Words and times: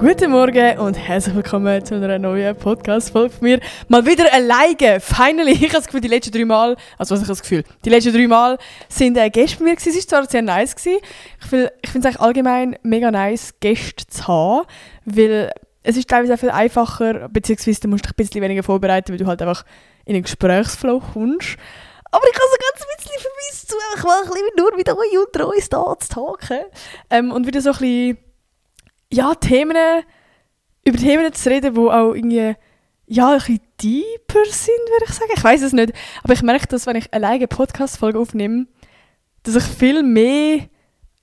Guten 0.00 0.30
Morgen 0.30 0.78
und 0.78 0.94
herzlich 0.94 1.34
willkommen 1.34 1.84
zu 1.84 1.94
einer 1.94 2.18
neuen 2.18 2.56
Podcast-Folge 2.56 3.34
von 3.34 3.46
mir. 3.46 3.60
Mal 3.88 4.06
wieder 4.06 4.32
alleine, 4.32 4.98
finally. 4.98 5.50
Ich 5.52 5.64
habe 5.64 5.74
das 5.74 5.84
Gefühl, 5.84 6.00
die 6.00 6.08
letzten 6.08 6.32
drei 6.32 6.46
Mal, 6.46 6.74
also 6.96 7.14
was 7.14 7.20
ich 7.20 7.28
das 7.28 7.42
Gefühl, 7.42 7.64
die 7.84 7.90
letzten 7.90 8.14
drei 8.14 8.26
Mal 8.26 8.56
sind 8.88 9.18
äh, 9.18 9.28
Gäste 9.28 9.58
bei 9.58 9.64
mir 9.64 9.76
gewesen. 9.76 9.90
Es 9.90 10.10
war 10.10 10.22
zwar 10.22 10.30
sehr 10.30 10.40
nice 10.40 10.74
gewesen. 10.74 11.00
Ich, 11.38 11.46
finde 11.46 11.70
es 11.82 11.96
eigentlich 11.96 12.18
allgemein 12.18 12.78
mega 12.82 13.10
nice, 13.10 13.52
Gäste 13.60 14.06
zu 14.06 14.26
haben, 14.26 14.66
weil 15.04 15.52
es 15.82 15.98
ist 15.98 16.08
teilweise 16.08 16.32
auch 16.32 16.38
viel 16.38 16.50
einfacher, 16.50 17.28
beziehungsweise 17.28 17.82
du 17.82 17.88
musst 17.88 18.06
dich 18.06 18.12
ein 18.12 18.16
bisschen 18.16 18.40
weniger 18.40 18.62
vorbereiten, 18.62 19.12
weil 19.12 19.18
du 19.18 19.26
halt 19.26 19.42
einfach 19.42 19.66
in 20.06 20.14
einen 20.14 20.22
Gesprächsflow 20.22 21.00
kommst. 21.12 21.58
Aber 22.10 22.24
ich 22.24 22.34
habe 22.34 22.48
so 22.50 22.56
ganz 22.56 22.86
ein 22.86 22.96
bisschen 22.96 23.68
zu 23.68 23.76
einfach 23.92 24.06
mal 24.06 24.22
ein 24.22 24.30
bisschen 24.30 24.48
nur 24.56 24.74
mit 24.74 24.88
euch 24.88 25.26
unter 25.26 25.46
uns 25.46 25.68
da 25.68 25.94
zu 25.98 26.08
talken. 26.08 26.64
Ähm, 27.10 27.32
und 27.32 27.46
wieder 27.46 27.60
so 27.60 27.72
ein 27.72 27.78
bisschen 27.78 28.29
ja, 29.12 29.34
Themen, 29.34 29.76
über 30.84 30.98
Themen 30.98 31.32
zu 31.32 31.50
reden, 31.50 31.74
die 31.74 31.80
auch 31.80 32.14
irgendwie 32.14 32.54
ja, 33.06 33.32
ein 33.32 33.38
bisschen 33.38 33.60
deeper 33.82 34.44
sind, 34.44 34.88
würde 34.88 35.06
ich 35.08 35.12
sagen. 35.12 35.32
Ich 35.34 35.42
weiß 35.42 35.62
es 35.62 35.72
nicht. 35.72 35.92
Aber 36.22 36.32
ich 36.32 36.42
merke, 36.42 36.68
dass 36.68 36.86
wenn 36.86 36.94
ich 36.94 37.12
alleine 37.12 37.34
eine 37.34 37.48
Podcast-Folge 37.48 38.18
aufnehme, 38.18 38.66
dass 39.42 39.56
ich 39.56 39.64
viel 39.64 40.04
mehr 40.04 40.68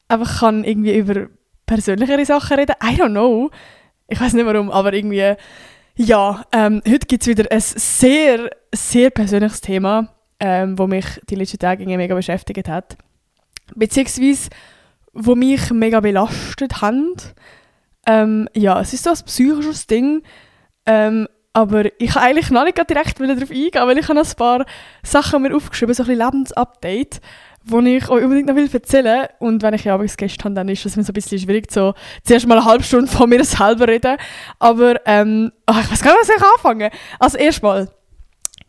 einfach 0.10 0.40
kann 0.40 0.66
irgendwie 0.66 0.98
über 0.98 1.28
persönlichere 1.66 2.26
Sachen 2.26 2.58
reden. 2.58 2.76
I 2.84 3.00
don't 3.00 3.12
know. 3.12 3.52
Ich 4.10 4.20
weiß 4.20 4.34
nicht 4.34 4.46
warum, 4.46 4.70
aber 4.70 4.94
irgendwie, 4.94 5.36
ja, 5.96 6.46
ähm, 6.52 6.82
heute 6.86 7.08
gibt 7.08 7.24
es 7.24 7.28
wieder 7.28 7.50
ein 7.52 7.62
sehr, 7.62 8.50
sehr 8.74 9.10
persönliches 9.10 9.62
Thema, 9.62 10.14
ähm, 10.40 10.78
wo 10.78 10.88
mich 10.88 11.06
die 11.30 11.36
letzten 11.36 11.60
Tage 11.60 11.86
mega 11.86 12.16
beschäftigt 12.16 12.68
hat. 12.68 12.98
Beziehungsweise, 13.76 14.50
wo 15.14 15.36
mich 15.36 15.72
mega 15.72 16.00
belastet 16.02 16.82
hat. 16.82 17.36
Ähm, 18.08 18.50
ja, 18.56 18.80
es 18.80 18.94
ist 18.94 19.04
so 19.04 19.12
ein 19.12 19.18
psychisches 19.26 19.86
Ding. 19.86 20.24
Ähm, 20.86 21.28
aber 21.54 21.86
ich 22.00 22.12
kann 22.12 22.24
eigentlich 22.24 22.50
noch 22.52 22.64
nicht 22.64 22.78
direkt 22.90 23.20
darauf 23.20 23.50
eingehen, 23.50 23.72
weil 23.74 23.98
ich 23.98 24.08
habe 24.08 24.20
ein 24.20 24.36
paar 24.38 24.66
Sachen 25.04 25.42
mir 25.42 25.56
aufgeschrieben, 25.56 25.94
so 25.94 26.04
ein 26.04 26.08
bisschen 26.08 26.24
Lebensupdate, 26.24 27.20
die 27.64 27.98
ich 27.98 28.10
euch 28.10 28.24
unbedingt 28.24 28.48
noch 28.48 28.56
erzählen 28.56 29.06
will. 29.06 29.30
Und 29.40 29.64
wenn 29.64 29.74
ich 29.74 29.84
ja 29.84 29.96
abends 29.96 30.16
Gäste 30.16 30.44
habe, 30.46 30.54
dann 30.54 30.70
ist 30.70 30.86
es 30.86 30.96
mir 30.96 31.04
so 31.04 31.12
ein 31.12 31.16
bisschen 31.16 31.40
schwierig, 31.40 31.72
so 31.72 31.96
zuerst 32.24 32.48
mal 32.48 32.58
eine 32.58 32.66
halbe 32.66 32.84
Stunde 32.84 33.12
von 33.12 33.28
mir 33.28 33.44
selber 33.44 33.88
reden. 33.88 34.18
Aber 34.60 35.02
ähm, 35.06 35.52
oh, 35.68 35.76
ich 35.82 35.92
weiß 35.92 36.02
gar 36.02 36.12
nicht, 36.12 36.30
was 36.30 36.30
ich 36.30 36.44
anfangen 36.44 36.92
Also 37.20 37.38
erstmal, 37.38 37.90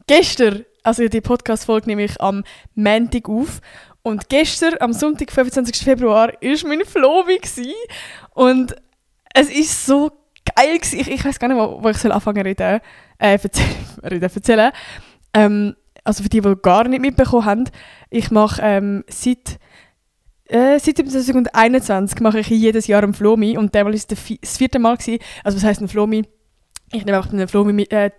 gestern, 0.06 0.64
also 0.82 1.06
die 1.06 1.20
Podcast-Folge 1.20 1.88
nehme 1.88 2.04
ich 2.04 2.20
am 2.20 2.42
Montag 2.74 3.28
auf. 3.28 3.60
Und 4.02 4.30
gestern, 4.30 4.76
am 4.80 4.94
Sonntag, 4.94 5.30
25. 5.30 5.84
Februar, 5.84 6.28
war 6.28 6.68
mein 6.68 6.84
Flobi. 6.86 7.38
Und 8.32 8.74
es 9.40 9.50
ist 9.50 9.86
so 9.86 10.10
geil. 10.56 10.78
Ich, 10.82 11.08
ich 11.08 11.24
weiß 11.24 11.38
gar 11.38 11.48
nicht, 11.48 11.56
wo, 11.56 11.82
wo 11.82 11.88
ich 11.88 11.98
soll 11.98 12.12
anfangen 12.12 12.42
reden, 12.42 12.80
äh, 13.18 13.38
erzähl, 13.38 13.66
reden 14.02 14.22
erzählen. 14.22 14.72
Ähm, 15.34 15.76
also 16.04 16.22
für 16.22 16.28
die, 16.28 16.40
die 16.40 16.54
gar 16.62 16.88
nicht 16.88 17.00
mitbekommen 17.00 17.44
haben, 17.44 17.64
ich 18.10 18.30
mache 18.30 18.62
ähm, 18.62 19.04
seit 19.08 19.58
äh, 20.46 20.78
seit 20.78 20.96
2021 20.96 22.20
mache 22.20 22.40
ich 22.40 22.48
jedes 22.48 22.86
Jahr 22.86 23.02
einen 23.02 23.12
Flomi 23.12 23.58
und 23.58 23.74
der 23.74 23.84
war 23.84 23.92
das 23.92 24.06
vierte 24.42 24.78
Mal 24.78 24.96
gewesen. 24.96 25.22
Also 25.44 25.58
was 25.58 25.64
heißt 25.64 25.82
ein 25.82 25.88
Flomi? 25.88 26.24
Ich 26.90 27.04
nehme 27.04 27.18
einfach 27.18 27.32
einen 27.32 27.48
Flomi 27.48 27.82
äh, 27.90 28.10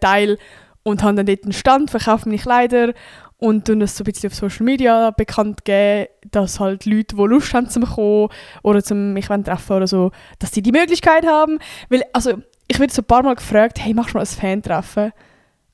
und 0.83 1.03
habe 1.03 1.15
dann 1.15 1.25
dort 1.25 1.43
einen 1.43 1.53
Stand, 1.53 1.89
verkaufe 1.89 2.29
meine 2.29 2.39
Kleider 2.39 2.93
und 3.39 3.65
tun 3.65 3.79
das 3.79 3.95
so 3.95 4.03
ein 4.03 4.05
bisschen 4.05 4.29
auf 4.29 4.35
Social 4.35 4.65
Media 4.65 5.11
bekannt 5.11 5.63
geben, 5.63 6.09
dass 6.29 6.59
halt 6.59 6.85
Leute, 6.85 7.15
die 7.15 7.23
Lust 7.23 7.53
haben 7.53 7.69
zum 7.69 7.85
kommen 7.85 8.29
oder 8.63 8.83
zum 8.83 9.13
mich 9.13 9.27
treffen 9.27 9.75
oder 9.77 9.87
so, 9.87 10.11
dass 10.39 10.51
sie 10.51 10.61
die 10.61 10.73
Möglichkeit 10.73 11.25
haben. 11.25 11.59
Weil, 11.89 12.03
also, 12.11 12.41
ich 12.67 12.79
werde 12.79 12.93
so 12.93 13.01
ein 13.01 13.05
paar 13.05 13.23
Mal 13.23 13.35
gefragt, 13.35 13.79
hey, 13.79 13.93
machst 13.93 14.13
du 14.13 14.17
mal 14.17 14.23
ein 14.23 14.27
Fan-Treffen? 14.27 15.13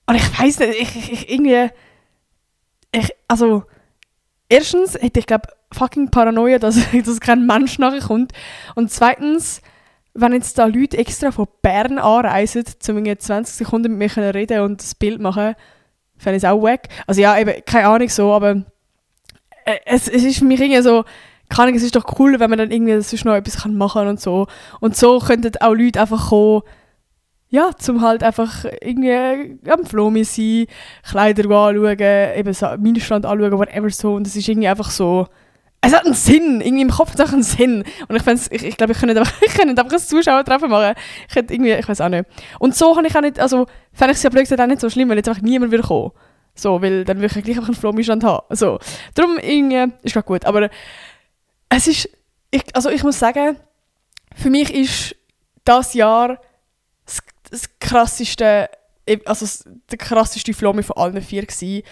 Und 0.06 0.16
ich 0.16 0.40
weiß 0.40 0.60
nicht, 0.60 0.80
ich, 0.80 0.96
ich, 0.96 1.12
ich, 1.12 1.32
irgendwie, 1.32 1.72
ich, 2.92 3.10
also, 3.28 3.64
erstens 4.48 4.94
hätte 4.94 5.20
ich, 5.20 5.26
glaube 5.26 5.48
fucking 5.74 6.12
Paranoia, 6.12 6.60
dass, 6.60 6.80
dass 7.06 7.20
kein 7.20 7.48
Mensch 7.48 7.80
nachher 7.80 8.02
kommt. 8.02 8.32
Und 8.76 8.92
zweitens, 8.92 9.62
wenn 10.14 10.34
jetzt 10.34 10.60
da 10.60 10.66
Leute 10.66 10.98
extra 10.98 11.32
von 11.32 11.48
Bern 11.64 11.98
anreisen, 11.98 12.64
um 12.90 13.04
20 13.04 13.56
Sekunden 13.56 13.98
mit 13.98 14.16
mir 14.16 14.36
reden 14.36 14.62
und 14.62 14.82
das 14.82 14.94
Bild 14.94 15.20
machen, 15.20 15.56
fände 16.18 16.38
ich 16.38 16.44
es 16.44 16.50
auch 16.50 16.64
weg. 16.64 16.90
Also 17.08 17.22
ja, 17.22 17.38
eben, 17.38 17.54
keine 17.66 17.88
Ahnung 17.88 18.10
so, 18.10 18.34
aber 18.34 18.64
äh, 19.66 19.78
es, 19.86 20.08
es 20.08 20.24
ist 20.24 20.40
für 20.40 20.46
mich 20.46 20.60
irgendwie 20.62 20.82
so, 20.82 21.04
keine 21.50 21.68
Ahnung, 21.68 21.76
es 21.76 21.84
ist 21.84 21.96
doch 21.96 22.20
cool, 22.20 22.40
wenn 22.40 22.50
man 22.50 22.60
dann 22.60 22.72
irgendwie 22.72 23.00
sonst 23.02 23.26
noch 23.26 23.36
etwas 23.36 23.58
kann 23.58 23.76
machen 23.76 24.08
und 24.08 24.20
so. 24.20 24.48
Und 24.80 24.96
so 24.96 25.20
könnten 25.20 25.52
auch 25.60 25.74
Leute 25.74 26.02
einfach 26.02 26.30
kommen, 26.30 26.64
ja, 27.50 27.72
zum 27.78 28.02
halt 28.02 28.24
einfach 28.24 28.66
irgendwie 28.82 29.60
am 29.70 29.86
Flomi 29.86 30.24
sein, 30.24 30.66
Kleider 31.04 31.44
anschauen, 31.44 32.00
eben 32.00 32.54
so 32.54 32.68
Minenstand 32.78 33.26
anschauen, 33.26 33.58
whatever 33.58 33.90
so. 33.90 34.16
Und 34.16 34.28
es 34.28 34.36
ist 34.36 34.48
irgendwie 34.48 34.68
einfach 34.68 34.90
so, 34.90 35.28
es 35.86 35.94
hat 35.94 36.06
einen 36.06 36.14
Sinn, 36.14 36.62
irgendwie 36.62 36.82
im 36.82 36.90
Kopf 36.90 37.12
hat 37.12 37.20
es 37.20 37.26
auch 37.28 37.34
einen 37.34 37.44
Sinn. 37.44 37.84
Und 38.08 38.16
ich, 38.16 38.52
ich, 38.52 38.64
ich 38.64 38.78
glaube, 38.78 38.94
ich 38.94 39.00
könnte 39.00 39.18
einfach, 39.20 39.34
ich 39.42 39.54
könnte 39.54 39.82
einfach 39.82 39.98
ein 39.98 40.00
Zuschauertreffen 40.00 40.70
machen. 40.70 40.96
Ich 41.30 41.36
hätte 41.36 41.54
irgendwie, 41.54 41.74
ich 41.74 41.88
weiß 41.88 42.02
auch 42.02 42.10
nicht. 42.10 42.26
Und 42.60 42.76
so 42.76 42.96
habe 42.96 43.08
ich 43.08 43.16
auch 43.16 43.22
nicht, 43.22 43.40
also 43.40 43.68
fände 43.94 44.12
ich 44.12 44.18
es 44.18 44.24
ja 44.24 44.30
blöd 44.30 44.44
gesagt 44.44 44.62
auch 44.62 44.68
nicht 44.68 44.82
so 44.82 44.90
schlimm, 44.90 45.10
weil 45.10 45.18
jetzt 45.18 45.30
einfach 45.30 45.42
niemand 45.42 45.72
will 45.72 45.82
kommen. 45.82 46.12
So, 46.56 46.82
weil 46.82 47.04
dann 47.04 47.18
würde 47.18 47.38
ich 47.38 47.44
gleich 47.44 47.58
einfach 47.58 47.70
einen 47.70 47.78
Flomistand 47.78 48.24
haben. 48.24 48.56
So. 48.56 48.80
Darum 49.14 49.38
irgendwie, 49.38 49.94
ist 50.04 50.14
gerade 50.14 50.26
gut. 50.26 50.46
Aber 50.46 50.70
es 51.70 51.88
ist, 51.88 52.10
ich, 52.52 52.64
also 52.74 52.90
ich 52.90 53.04
muss 53.04 53.20
sagen, 53.20 53.58
für 54.36 54.50
mich 54.50 54.74
ist 54.74 55.16
das 55.66 55.94
Jahr 55.94 56.40
das, 57.06 57.20
das 57.52 57.80
krasseste, 57.80 58.70
also 59.26 59.70
der 59.92 59.98
krasseste 59.98 60.54
Flomi 60.54 60.84
von 60.84 60.98
allen 60.98 61.22
vier 61.22 61.46
gewesen. 61.46 61.84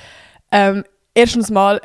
Ähm, 0.52 0.84
erstens 1.14 1.50
mal, 1.50 1.82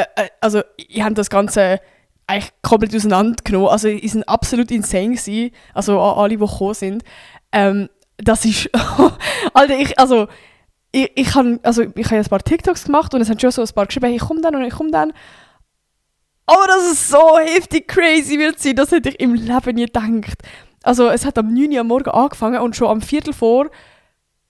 äh, 0.00 0.24
äh, 0.24 0.28
also 0.40 0.62
ich 0.76 1.02
habe 1.02 1.14
das 1.14 1.30
Ganze 1.30 1.80
eigentlich 2.26 2.52
komplett 2.62 2.94
auseinandergenommen. 2.94 3.68
Also 3.68 3.88
die 3.88 4.08
sind 4.08 4.28
absolut 4.28 4.70
insane 4.70 5.14
gewesen, 5.14 5.50
also 5.74 6.00
alle, 6.00 6.36
die 6.36 6.36
gekommen 6.36 6.74
sind. 6.74 7.02
Ähm, 7.52 7.88
das 8.18 8.44
ist, 8.44 8.70
Alter, 9.54 9.78
ich, 9.78 9.98
also 9.98 10.28
ich, 10.92 11.10
ich 11.14 11.34
habe 11.34 11.58
also 11.62 11.82
hab 11.82 11.96
ein 11.96 12.24
paar 12.24 12.42
TikToks 12.42 12.84
gemacht 12.84 13.14
und 13.14 13.20
es 13.20 13.30
haben 13.30 13.38
schon 13.38 13.50
so 13.50 13.62
ein 13.62 13.68
paar 13.68 13.86
geschrieben, 13.86 14.12
ich 14.12 14.20
komme 14.20 14.40
dann 14.40 14.56
und 14.56 14.64
ich 14.64 14.74
komme 14.74 14.90
dann. 14.90 15.12
Aber 16.46 16.66
dass 16.66 16.92
es 16.92 17.08
so 17.08 17.38
heftig 17.38 17.88
crazy 17.88 18.38
wird 18.38 18.58
sein, 18.58 18.76
das 18.76 18.90
hätte 18.90 19.10
ich 19.10 19.20
im 19.20 19.34
Leben 19.34 19.74
nie 19.74 19.86
gedacht. 19.86 20.42
Also 20.82 21.08
es 21.08 21.26
hat 21.26 21.38
am 21.38 21.52
9 21.52 21.72
Uhr 21.72 21.80
am 21.80 21.88
Morgen 21.88 22.10
angefangen 22.10 22.60
und 22.60 22.76
schon 22.76 22.88
am 22.88 23.02
Viertel 23.02 23.32
vor 23.32 23.70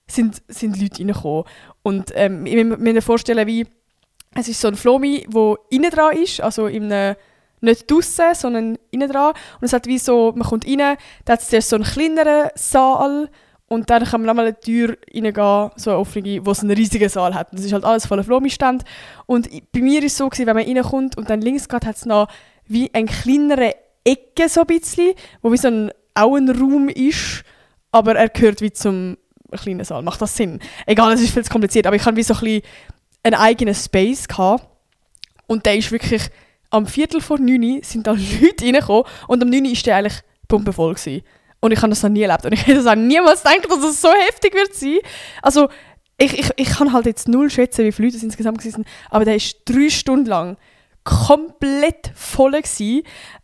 sind, 0.08 0.42
sind 0.48 0.80
Leute 0.80 1.00
reingekommen. 1.00 1.44
Und 1.82 2.12
ähm, 2.14 2.46
ich 2.46 2.64
mir 2.64 3.02
vorstellen, 3.02 3.46
wie 3.46 3.66
es 4.34 4.48
ist 4.48 4.60
so 4.60 4.68
ein 4.68 4.76
Flomi, 4.76 5.26
wo 5.28 5.56
innen 5.70 5.90
dran 5.90 6.16
ist, 6.16 6.40
also 6.40 6.66
in 6.66 7.16
nicht 7.60 7.90
draußen, 7.90 8.34
sondern 8.34 8.78
innen 8.90 9.10
dran. 9.10 9.32
Und 9.60 9.64
es 9.64 9.72
hat 9.72 9.86
wie 9.86 9.98
so, 9.98 10.32
man 10.36 10.46
kommt 10.46 10.66
rein, 10.66 10.96
da 11.24 11.32
hat 11.32 11.52
es 11.52 11.68
so 11.68 11.76
einen 11.76 11.84
kleineren 11.84 12.50
Saal 12.54 13.28
und 13.68 13.90
dann 13.90 14.04
kann 14.04 14.22
man 14.22 14.28
nochmal 14.28 14.46
eine 14.46 14.58
Tür 14.58 14.96
reingehen, 15.14 15.70
so 15.76 15.90
eine 15.90 15.98
offene, 15.98 16.44
wo 16.44 16.52
es 16.52 16.60
einen 16.60 16.70
riesigen 16.70 17.08
Saal 17.08 17.34
hat. 17.34 17.52
Und 17.52 17.58
das 17.58 17.66
ist 17.66 17.72
halt 17.72 17.84
alles 17.84 18.06
voller 18.06 18.24
Flomi-Stand. 18.24 18.84
Und 19.26 19.48
bei 19.72 19.80
mir 19.80 20.02
ist 20.02 20.12
es 20.12 20.18
so, 20.18 20.28
gewesen, 20.28 20.46
wenn 20.46 20.56
man 20.56 20.64
reinkommt 20.64 21.16
und 21.18 21.28
dann 21.28 21.42
links 21.42 21.68
geht, 21.68 21.84
hat 21.84 21.96
es 21.96 22.06
noch 22.06 22.28
wie 22.66 22.92
eine 22.94 23.06
kleinere 23.06 23.74
Ecke 24.04 24.48
so 24.48 24.62
ein 24.62 24.66
bisschen, 24.66 25.12
wo 25.42 25.52
wie 25.52 25.58
so 25.58 25.68
ein, 25.68 25.90
auch 26.14 26.36
ist, 26.36 27.44
aber 27.92 28.16
er 28.16 28.28
gehört 28.28 28.60
wie 28.60 28.72
zum 28.72 29.16
kleinen 29.52 29.84
Saal. 29.84 30.02
Macht 30.02 30.20
das 30.20 30.34
Sinn? 30.34 30.60
Egal, 30.86 31.12
es 31.12 31.20
ist 31.20 31.32
viel 31.32 31.44
zu 31.44 31.50
kompliziert, 31.50 31.86
aber 31.86 31.96
ich 31.96 32.04
habe 32.04 32.16
wie 32.16 32.22
so 32.22 32.34
ein 32.34 32.40
bisschen 32.40 32.62
einen 33.22 33.34
eigenen 33.34 33.74
Space 33.74 34.28
gehabt. 34.28 34.66
Und 35.46 35.66
der 35.66 35.76
ist 35.76 35.90
wirklich 35.90 36.30
am 36.70 36.86
Viertel 36.86 37.20
vor 37.20 37.38
neun 37.38 37.80
sind 37.82 38.06
da 38.06 38.12
Leute 38.40 38.64
reingekommen 38.64 39.04
und 39.26 39.42
am 39.42 39.48
neun 39.48 39.64
war 39.64 39.82
der 39.82 39.96
eigentlich 39.96 40.20
pumpenvoll. 40.46 40.94
Gewesen. 40.94 41.22
Und 41.60 41.72
ich 41.72 41.78
habe 41.78 41.90
das 41.90 42.02
noch 42.02 42.10
nie 42.10 42.22
erlebt. 42.22 42.44
Und 42.44 42.52
ich 42.52 42.66
hätte 42.66 42.76
das 42.76 42.86
auch 42.86 42.94
niemals 42.94 43.42
gedacht, 43.42 43.68
dass 43.68 43.84
es 43.84 44.00
so 44.00 44.10
heftig 44.28 44.54
wird 44.54 44.74
sein. 44.74 44.98
Also, 45.42 45.68
ich, 46.16 46.38
ich, 46.38 46.50
ich 46.56 46.68
kann 46.68 46.92
halt 46.92 47.06
jetzt 47.06 47.28
null 47.28 47.48
schätzen, 47.50 47.84
wie 47.84 47.92
viele 47.92 48.08
Leute 48.08 48.16
es 48.16 48.22
insgesamt 48.22 48.64
waren, 48.64 48.84
aber 49.08 49.24
der 49.24 49.36
ist 49.36 49.58
drei 49.64 49.88
Stunden 49.88 50.26
lang 50.26 50.56
komplett 51.04 52.12
voll. 52.14 52.60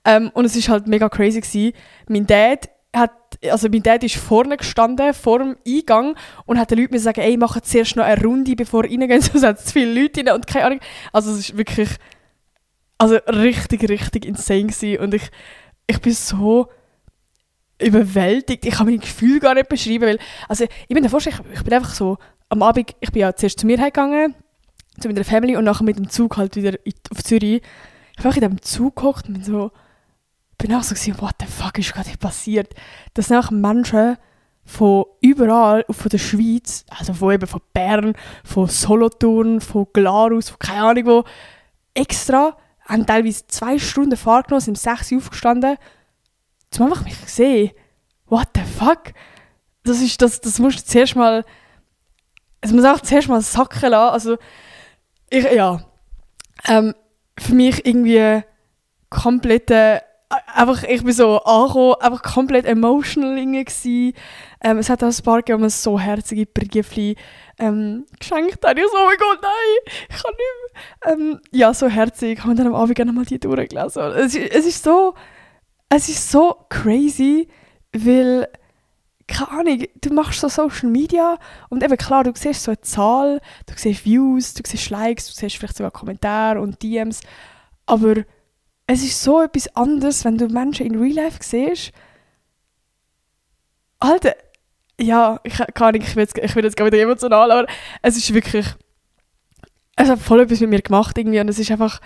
Ähm, 0.05 0.31
und 0.35 0.45
es 0.45 0.57
ist 0.57 0.69
halt 0.69 0.87
mega 0.87 1.09
crazy 1.09 1.41
gewesen. 1.41 1.73
Mein 2.09 2.27
Dad 2.27 2.69
hat, 2.95 3.13
also 3.51 3.69
mein 3.69 3.83
Dad 3.83 4.05
ist 4.05 4.17
vorne 4.17 4.57
gestanden, 4.57 5.13
vor 5.15 5.41
dem 5.41 5.57
Eingang 5.67 6.17
und 6.47 6.59
hat 6.59 6.71
den 6.71 6.79
Leuten 6.79 6.99
sagen, 6.99 7.21
ey, 7.21 7.37
machen 7.37 7.63
zuerst 7.63 7.97
noch 7.97 8.05
eine 8.05 8.23
Runde, 8.23 8.55
bevor 8.55 8.85
ihr 8.85 9.01
reingehen, 9.01 9.21
sonst 9.23 9.41
sind 9.41 9.59
zu 9.59 9.73
viele 9.73 10.03
Leute 10.03 10.21
rein 10.21 10.35
und 10.35 10.47
keine 10.47 10.67
Ahnung. 10.67 10.81
Also 11.13 11.33
es 11.33 11.41
ist 11.51 11.59
wirklich, 11.59 11.91
also 12.99 13.17
richtig, 13.17 13.89
richtig 13.89 14.25
insane 14.25 14.65
gewesen. 14.65 14.99
und 15.01 15.15
ich, 15.15 15.31
ich 15.87 16.01
bin 16.01 16.13
so 16.13 16.69
überwältigt. 17.81 18.65
Ich 18.65 18.75
kann 18.75 18.87
mein 18.87 19.01
Gefühl 19.01 19.41
gar 19.41 19.55
nicht 19.55 19.69
beschreiben, 19.69 20.05
weil, 20.05 20.19
also 20.49 20.65
ich 20.65 20.95
bin 20.95 21.03
der 21.03 21.13
ich, 21.13 21.27
ich 21.27 21.65
bin 21.65 21.75
einfach 21.75 21.95
so, 21.95 22.19
am 22.49 22.63
Abend, 22.63 22.95
ich 23.01 23.11
bin 23.11 23.21
ja 23.21 23.35
zuerst 23.35 23.59
zu 23.59 23.67
mir 23.67 23.77
gegangen, 23.77 24.35
zu 25.01 25.09
meiner 25.09 25.25
Family 25.25 25.57
und 25.57 25.65
nachher 25.65 25.85
mit 25.85 25.99
dem 25.99 26.09
Zug 26.09 26.37
halt 26.37 26.57
wieder 26.57 26.79
auf 27.11 27.23
Zürich. 27.25 27.63
Ich 28.17 28.25
habe 28.25 28.35
in 28.35 28.41
diesem 28.41 28.63
Zug 28.63 28.97
gehockt 28.97 29.27
und 29.29 29.35
bin 29.35 29.45
so, 29.45 29.73
bin 30.65 30.75
auch 30.75 30.83
so 30.83 30.95
gewesen, 30.95 31.21
what 31.21 31.35
the 31.41 31.47
fuck 31.47 31.79
ist 31.79 31.93
gerade 31.93 32.17
passiert? 32.17 32.75
Das 33.13 33.27
sind 33.29 33.37
auch 33.37 33.51
Menschen 33.51 34.17
von 34.65 35.05
überall, 35.21 35.85
von 35.91 36.09
der 36.09 36.17
Schweiz, 36.17 36.87
also 36.89 37.13
von 37.13 37.35
eben 37.35 37.47
von 37.47 37.61
Bern, 37.75 38.15
von 38.45 38.67
Solothurn, 38.67 39.61
von 39.61 39.87
Glarus, 39.93 40.49
von 40.49 40.59
keine 40.59 40.85
Ahnung 40.85 41.07
wo, 41.07 41.25
extra, 41.93 42.57
haben 42.89 43.05
teilweise 43.05 43.47
zwei 43.47 43.79
Stunden 43.79 44.17
Fahrt 44.17 44.49
genommen, 44.49 44.63
sind 44.63 44.79
um 44.79 44.97
6 44.97 45.13
Uhr 45.13 45.19
aufgestanden, 45.19 45.77
zum 46.71 46.87
einfach 46.87 47.05
mich 47.05 47.17
sehen. 47.27 47.73
What 48.25 48.49
the 48.55 48.63
fuck? 48.63 49.13
Das 49.83 50.01
ist, 50.01 50.23
das, 50.23 50.41
das 50.41 50.59
musst 50.59 50.79
du 50.79 50.85
zuerst 50.85 51.15
mal, 51.15 51.45
es 52.63 52.73
muss 52.73 52.87
auch 52.87 53.01
zuerst 53.01 53.29
mal 53.29 53.43
sacken 53.43 53.91
lassen, 53.91 54.15
also, 54.15 54.39
ich, 55.29 55.45
ja, 55.45 55.85
ähm, 56.67 56.95
für 57.39 57.55
mich 57.55 57.85
irgendwie 57.85 58.43
komplette 59.11 60.01
einfach, 60.29 60.83
ich 60.85 61.03
bin 61.03 61.13
so 61.13 61.39
angekommen, 61.41 61.95
einfach 62.01 62.23
komplett 62.23 62.67
emotional. 62.67 63.39
Ähm, 63.39 64.79
es 64.79 64.89
hat 64.89 65.03
auch 65.03 65.09
ein 65.09 65.25
paar 65.25 65.39
gegeben, 65.39 65.63
wo 65.63 65.69
so 65.69 65.99
herzige 65.99 66.47
Briefchen 66.47 67.17
ähm, 67.59 68.07
geschenkt 68.19 68.65
haben. 68.65 68.79
Ich 68.79 68.85
so, 68.85 68.97
oh 68.97 69.07
mein 69.07 69.17
Gott, 69.19 69.39
nein, 69.43 69.95
ich 70.09 70.23
kann 70.23 70.33
nicht 70.33 70.49
mehr. 70.73 71.13
Ähm, 71.13 71.41
ja, 71.51 71.75
so 71.75 71.89
herzig. 71.89 72.39
Ich 72.39 72.45
habe 72.45 72.55
dann 72.55 72.69
am 72.69 72.75
Abend 72.75 72.95
gerne 72.95 73.13
mal 73.13 73.25
die 73.25 73.39
durchgelesen. 73.39 74.03
Es, 74.13 74.35
es 74.35 74.67
ist 74.67 74.83
so, 74.83 75.15
es 75.89 76.09
ist 76.09 76.31
so 76.31 76.57
crazy, 76.69 77.49
weil, 77.93 78.49
keine 79.29 79.51
Ahnung, 79.51 79.85
du 80.01 80.15
machst 80.15 80.41
so 80.41 80.49
Social 80.49 80.89
Media 80.89 81.39
und 81.69 81.83
eben 81.83 81.97
klar, 81.97 82.25
du 82.25 82.33
siehst 82.35 82.65
so 82.65 82.73
eine 82.73 82.81
Zahl, 82.81 83.41
du 83.67 83.75
siehst 83.77 84.05
Views, 84.05 84.55
du 84.55 84.63
siehst 84.67 84.91
Likes, 84.91 85.27
du 85.27 85.33
siehst 85.33 85.57
vielleicht 85.57 85.77
sogar 85.77 85.93
Kommentare 85.93 86.61
und 86.61 86.83
DMs, 86.83 87.21
aber 87.87 88.25
es 88.87 89.03
ist 89.03 89.23
so 89.23 89.43
etwas 89.43 89.75
anderes, 89.77 90.25
wenn 90.25 90.39
du 90.39 90.49
Menschen 90.49 90.87
in 90.87 91.01
Real 91.01 91.25
Life 91.25 91.39
siehst. 91.41 91.93
Alter, 93.99 94.35
ja, 95.01 95.41
ich 95.45 95.55
kann 95.75 95.93
nicht, 95.93 96.07
ich 96.07 96.17
will 96.17 96.25
jetzt, 96.25 96.37
jetzt 96.37 96.77
gar 96.77 96.91
nicht 96.91 97.01
emotional, 97.01 97.51
aber 97.51 97.67
es 98.03 98.17
ist 98.17 98.35
wirklich, 98.35 98.67
es 99.97 100.09
hat 100.09 100.19
voll 100.19 100.41
etwas 100.41 100.61
mit 100.61 100.71
mir 100.71 100.83
gemacht 100.83 101.17
irgendwie 101.17 101.41
und 101.41 101.49
es 101.49 101.59
ist 101.59 101.71
einfach 101.71 102.01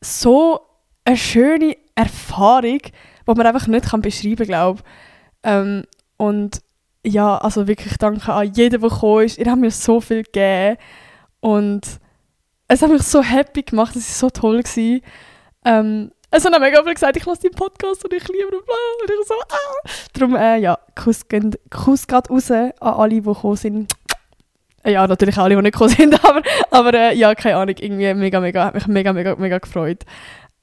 so 0.00 0.60
eine 1.04 1.16
schöne 1.16 1.76
Erfahrung, 1.94 2.80
die 2.82 3.34
man 3.34 3.46
einfach 3.46 3.66
nicht 3.66 3.86
kann 3.86 4.02
beschreiben 4.02 4.46
kann, 4.46 4.78
ähm, 5.42 5.84
und 6.16 6.62
ja, 7.04 7.36
also 7.38 7.66
wirklich 7.66 7.98
danke 7.98 8.32
an 8.32 8.52
jeden, 8.54 8.80
der 8.80 8.90
gekommen 8.90 9.26
ist. 9.26 9.38
Ihr 9.38 9.50
habt 9.50 9.60
mir 9.60 9.72
so 9.72 10.00
viel 10.00 10.22
gegeben 10.22 10.78
und 11.40 11.80
es 12.68 12.80
hat 12.80 12.90
mich 12.90 13.02
so 13.02 13.22
happy 13.22 13.62
gemacht, 13.62 13.96
es 13.96 14.22
war 14.22 14.30
so 14.30 14.30
toll. 14.30 14.62
Gewesen. 14.62 15.02
Ähm, 15.64 16.10
es 16.30 16.44
haben 16.44 16.60
mega 16.60 16.82
viele 16.82 16.94
gesagt, 16.94 17.16
ich 17.16 17.26
lasse 17.26 17.42
den 17.42 17.52
Podcast 17.52 18.04
und 18.04 18.12
ich 18.14 18.26
liebe 18.26 18.48
ihn. 18.48 18.54
Und 18.54 19.10
ich 19.10 19.28
so, 19.28 19.34
ah. 19.34 19.88
Darum, 20.14 20.34
äh, 20.34 20.58
ja, 20.58 20.78
Kuss, 20.94 21.22
Kuss 21.70 22.06
geht 22.06 22.30
raus 22.30 22.50
an 22.50 22.72
alle, 22.80 23.10
die 23.10 23.22
gekommen 23.22 23.56
sind. 23.56 23.92
Ja, 24.84 25.06
natürlich 25.06 25.36
auch 25.38 25.44
alle, 25.44 25.56
die 25.56 25.62
nicht 25.62 25.72
gekommen 25.72 25.90
sind, 25.90 26.24
aber, 26.28 26.42
aber 26.70 26.94
äh, 26.94 27.14
ja, 27.16 27.34
keine 27.34 27.56
Ahnung, 27.56 27.76
irgendwie 27.78 28.14
mega, 28.14 28.40
mega, 28.40 28.64
hat 28.64 28.74
mich 28.74 28.86
mega, 28.86 29.12
mega, 29.12 29.36
mega 29.36 29.58
gefreut. 29.58 30.04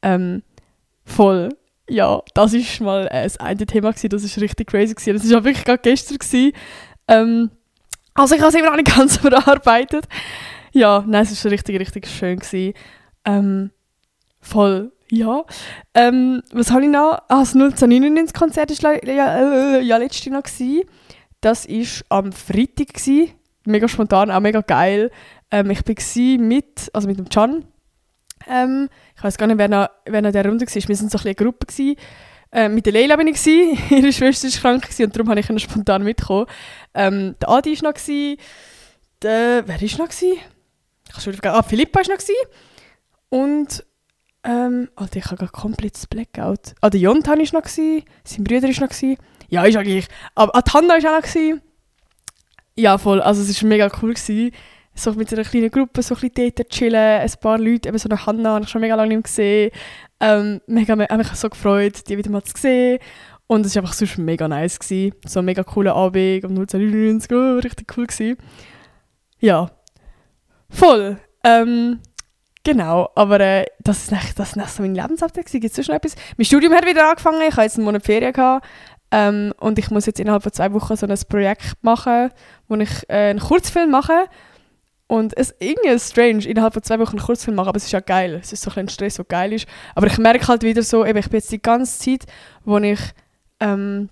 Ähm, 0.01 0.44
voll, 1.06 1.50
ja, 1.90 2.22
das 2.34 2.54
war 2.54 2.86
mal 2.86 3.07
äh, 3.07 3.24
das 3.24 3.38
eine 3.38 3.66
Thema 3.66 3.92
gewesen, 3.92 4.10
das 4.10 4.24
war 4.36 4.44
richtig 4.44 4.68
crazy 4.68 4.94
gewesen. 4.94 5.13
Das 5.13 5.31
war 5.31 5.44
wirklich 5.44 5.66
gerade 5.66 5.81
gestern 5.81 6.18
gewesen. 6.18 6.51
Ähm, 7.07 7.51
also 8.13 8.36
ich 8.36 8.42
habe 8.42 8.50
es 8.50 8.56
immer 8.56 8.69
noch 8.72 8.75
nicht 8.75 8.96
ganz 8.96 9.18
verarbeitet. 9.18 10.06
Ja, 10.72 11.04
nein, 11.07 11.24
es 11.24 11.44
war 11.44 11.51
richtig, 11.51 11.80
richtig 11.80 12.07
schön 12.07 12.40
gewesen. 12.40 12.74
Ähm, 13.25 13.72
voll, 14.41 14.91
ja. 15.09 15.44
Ähm, 15.94 16.44
was 16.51 16.71
habe 16.71 16.83
ich 16.83 16.89
noch? 16.89 17.19
Ah, 17.27 17.39
das 17.39 17.56
1999-Konzert 17.56 18.83
war 18.83 19.03
ja, 19.06 19.77
äh, 19.77 19.81
ja 19.81 19.97
letztes 19.97 20.25
Jahr. 20.25 20.44
Das 21.41 21.68
war 21.68 22.18
am 22.18 22.31
Freitag. 22.31 23.00
Mega 23.65 23.88
spontan, 23.88 24.31
auch 24.31 24.39
mega 24.39 24.62
geil. 24.62 25.12
Ähm, 25.51 25.71
ich 25.71 25.80
war 25.80 26.39
mit, 26.39 26.89
also 26.94 27.07
mit 27.07 27.18
dem 27.18 27.30
Can. 27.30 27.65
Ähm, 28.47 28.89
ich 29.15 29.24
weiß 29.24 29.38
gar 29.38 29.47
nicht, 29.47 29.57
wer 29.57 29.68
noch, 29.68 29.89
wer 30.06 30.21
noch 30.21 30.31
der 30.31 30.45
Runde 30.45 30.65
war. 30.65 30.74
Wir 30.75 30.89
waren 30.89 31.09
so 31.09 31.18
ein 31.18 31.25
eine 31.25 31.36
Gruppe. 31.36 31.95
Ähm, 32.51 32.74
mit 32.74 32.86
der 32.86 32.94
Leila 32.94 33.18
war 33.18 33.25
ich. 33.25 33.47
Ihre 33.91 34.13
Schwester 34.13 34.47
war 34.47 34.80
krank 34.80 34.89
und 35.00 35.15
darum 35.15 35.30
habe 35.30 35.39
ich 35.39 35.63
spontan 35.63 36.03
mitkommen. 36.03 36.47
Ähm, 36.94 37.36
der 37.41 37.50
Adi 37.50 37.81
war 37.81 37.91
noch. 37.91 38.00
Der, 39.21 39.63
wer 39.68 39.81
war 39.81 40.06
noch? 40.06 40.12
Ich 40.12 41.24
schon 41.24 41.36
Ah, 41.44 41.63
Philippa 41.63 42.00
war 42.00 42.15
noch. 42.15 42.24
Und 43.30 43.86
ähm, 44.50 44.90
Alter, 44.96 45.18
ich 45.18 45.25
habe 45.25 45.36
gerade 45.36 45.51
komplett 45.51 45.94
das 45.94 46.07
Blackout. 46.07 46.74
Ah, 46.81 46.90
der 46.90 47.00
Jontan 47.00 47.38
war 47.38 47.62
noch, 47.62 47.68
sein 47.68 48.04
Bruder 48.40 48.68
war 48.68 48.88
noch. 48.88 49.18
Ja, 49.50 49.63
ist 49.63 49.78
eigentlich. 49.78 50.07
Aber 50.34 50.56
ah, 50.56 50.74
Hanna 50.74 50.96
war 50.96 51.19
auch 51.19 51.36
noch. 51.36 51.62
Ja, 52.75 52.98
voll. 52.98 53.22
Also 53.22 53.42
es 53.44 53.62
war 53.62 53.69
mega 53.69 53.92
cool. 54.01 54.16
Gewesen. 54.16 54.51
So 54.96 55.13
mit 55.13 55.31
einer 55.31 55.44
kleinen 55.44 55.69
Gruppe, 55.69 56.01
so 56.01 56.16
ein 56.16 56.22
bisschen 56.22 56.51
dort 56.56 56.69
chillen, 56.69 57.22
ein 57.22 57.31
paar 57.40 57.60
Leute, 57.60 57.88
eben 57.88 57.98
so 57.98 58.10
eine 58.10 58.25
Hanna, 58.25 58.56
habe 58.56 58.66
ich 58.66 58.69
schon 58.69 58.81
mega 58.81 58.96
lange 58.96 59.16
nicht 59.16 59.25
gesehen. 59.25 59.72
Ähm, 60.19 60.62
mega, 60.68 60.98
habe 60.98 61.18
mich 61.18 61.28
so 61.28 61.50
gefreut, 61.50 62.10
die 62.10 62.18
wieder 62.18 62.31
mal 62.31 62.44
zu 62.44 62.60
sehen. 62.60 63.00
Und 63.48 63.66
es 63.66 63.75
war 63.75 63.84
einfach 63.84 63.94
sonst 63.94 64.18
mega 64.18 64.48
nice. 64.48 64.80
Gewesen. 64.80 65.13
So 65.25 65.40
ein 65.40 65.46
mega 65.46 65.63
cooler 65.63 65.96
Abend 65.96 66.44
um 66.44 66.51
1999, 66.51 67.31
oh, 67.31 67.60
richtig 67.60 67.98
cool 67.98 68.07
gewesen. 68.07 68.38
Ja, 69.40 69.69
voll. 70.69 71.19
Ähm, 71.44 72.00
Genau, 72.64 73.10
aber 73.16 73.40
äh, 73.40 73.66
das 73.80 74.04
ist 74.04 74.12
nicht, 74.12 74.38
das 74.38 74.52
so 74.52 74.82
mein 74.82 74.94
Lebensabteil. 74.94 75.44
Gibt 75.46 75.78
es 75.78 75.88
noch 75.88 75.96
etwas? 75.96 76.16
Mein 76.38 76.46
Studium 76.46 76.74
hat 76.74 76.86
wieder 76.86 77.10
angefangen, 77.10 77.42
ich 77.42 77.54
habe 77.54 77.64
jetzt 77.64 77.78
einen 77.78 77.86
Monat 77.86 78.04
Ferien 78.04 78.34
gehabt, 78.34 78.66
ähm, 79.12 79.54
und 79.60 79.80
ich 79.80 79.90
muss 79.90 80.06
jetzt 80.06 80.20
innerhalb 80.20 80.44
von 80.44 80.52
zwei 80.52 80.72
Wochen 80.74 80.96
so 80.96 81.08
ein 81.08 81.20
Projekt 81.28 81.74
machen, 81.82 82.30
wo 82.68 82.76
ich 82.76 83.10
äh, 83.10 83.30
einen 83.30 83.40
Kurzfilm 83.40 83.90
mache. 83.90 84.26
Und 85.08 85.36
es 85.36 85.50
ist 85.50 85.62
irgendwie 85.62 86.00
strange, 86.00 86.46
innerhalb 86.46 86.74
von 86.74 86.84
zwei 86.84 87.00
Wochen 87.00 87.18
einen 87.18 87.26
Kurzfilm 87.26 87.56
machen, 87.56 87.70
aber 87.70 87.78
es 87.78 87.86
ist 87.86 87.92
ja 87.92 88.00
geil. 88.00 88.40
Es 88.42 88.54
ist 88.54 88.62
so 88.62 88.72
ein 88.76 88.90
Stress, 88.90 89.16
der 89.16 89.26
geil 89.26 89.54
ist. 89.54 89.68
Aber 89.96 90.06
ich 90.06 90.20
merke 90.20 90.48
halt 90.48 90.62
wieder 90.62 90.84
so, 90.84 91.04
eben, 91.04 91.18
ich 91.18 91.30
bin 91.30 91.40
jetzt 91.40 91.52
die 91.52 91.62
ganze 91.62 91.98
Zeit, 91.98 92.32
wo 92.64 92.78
ich, 92.78 93.00
ähm, 93.60 94.10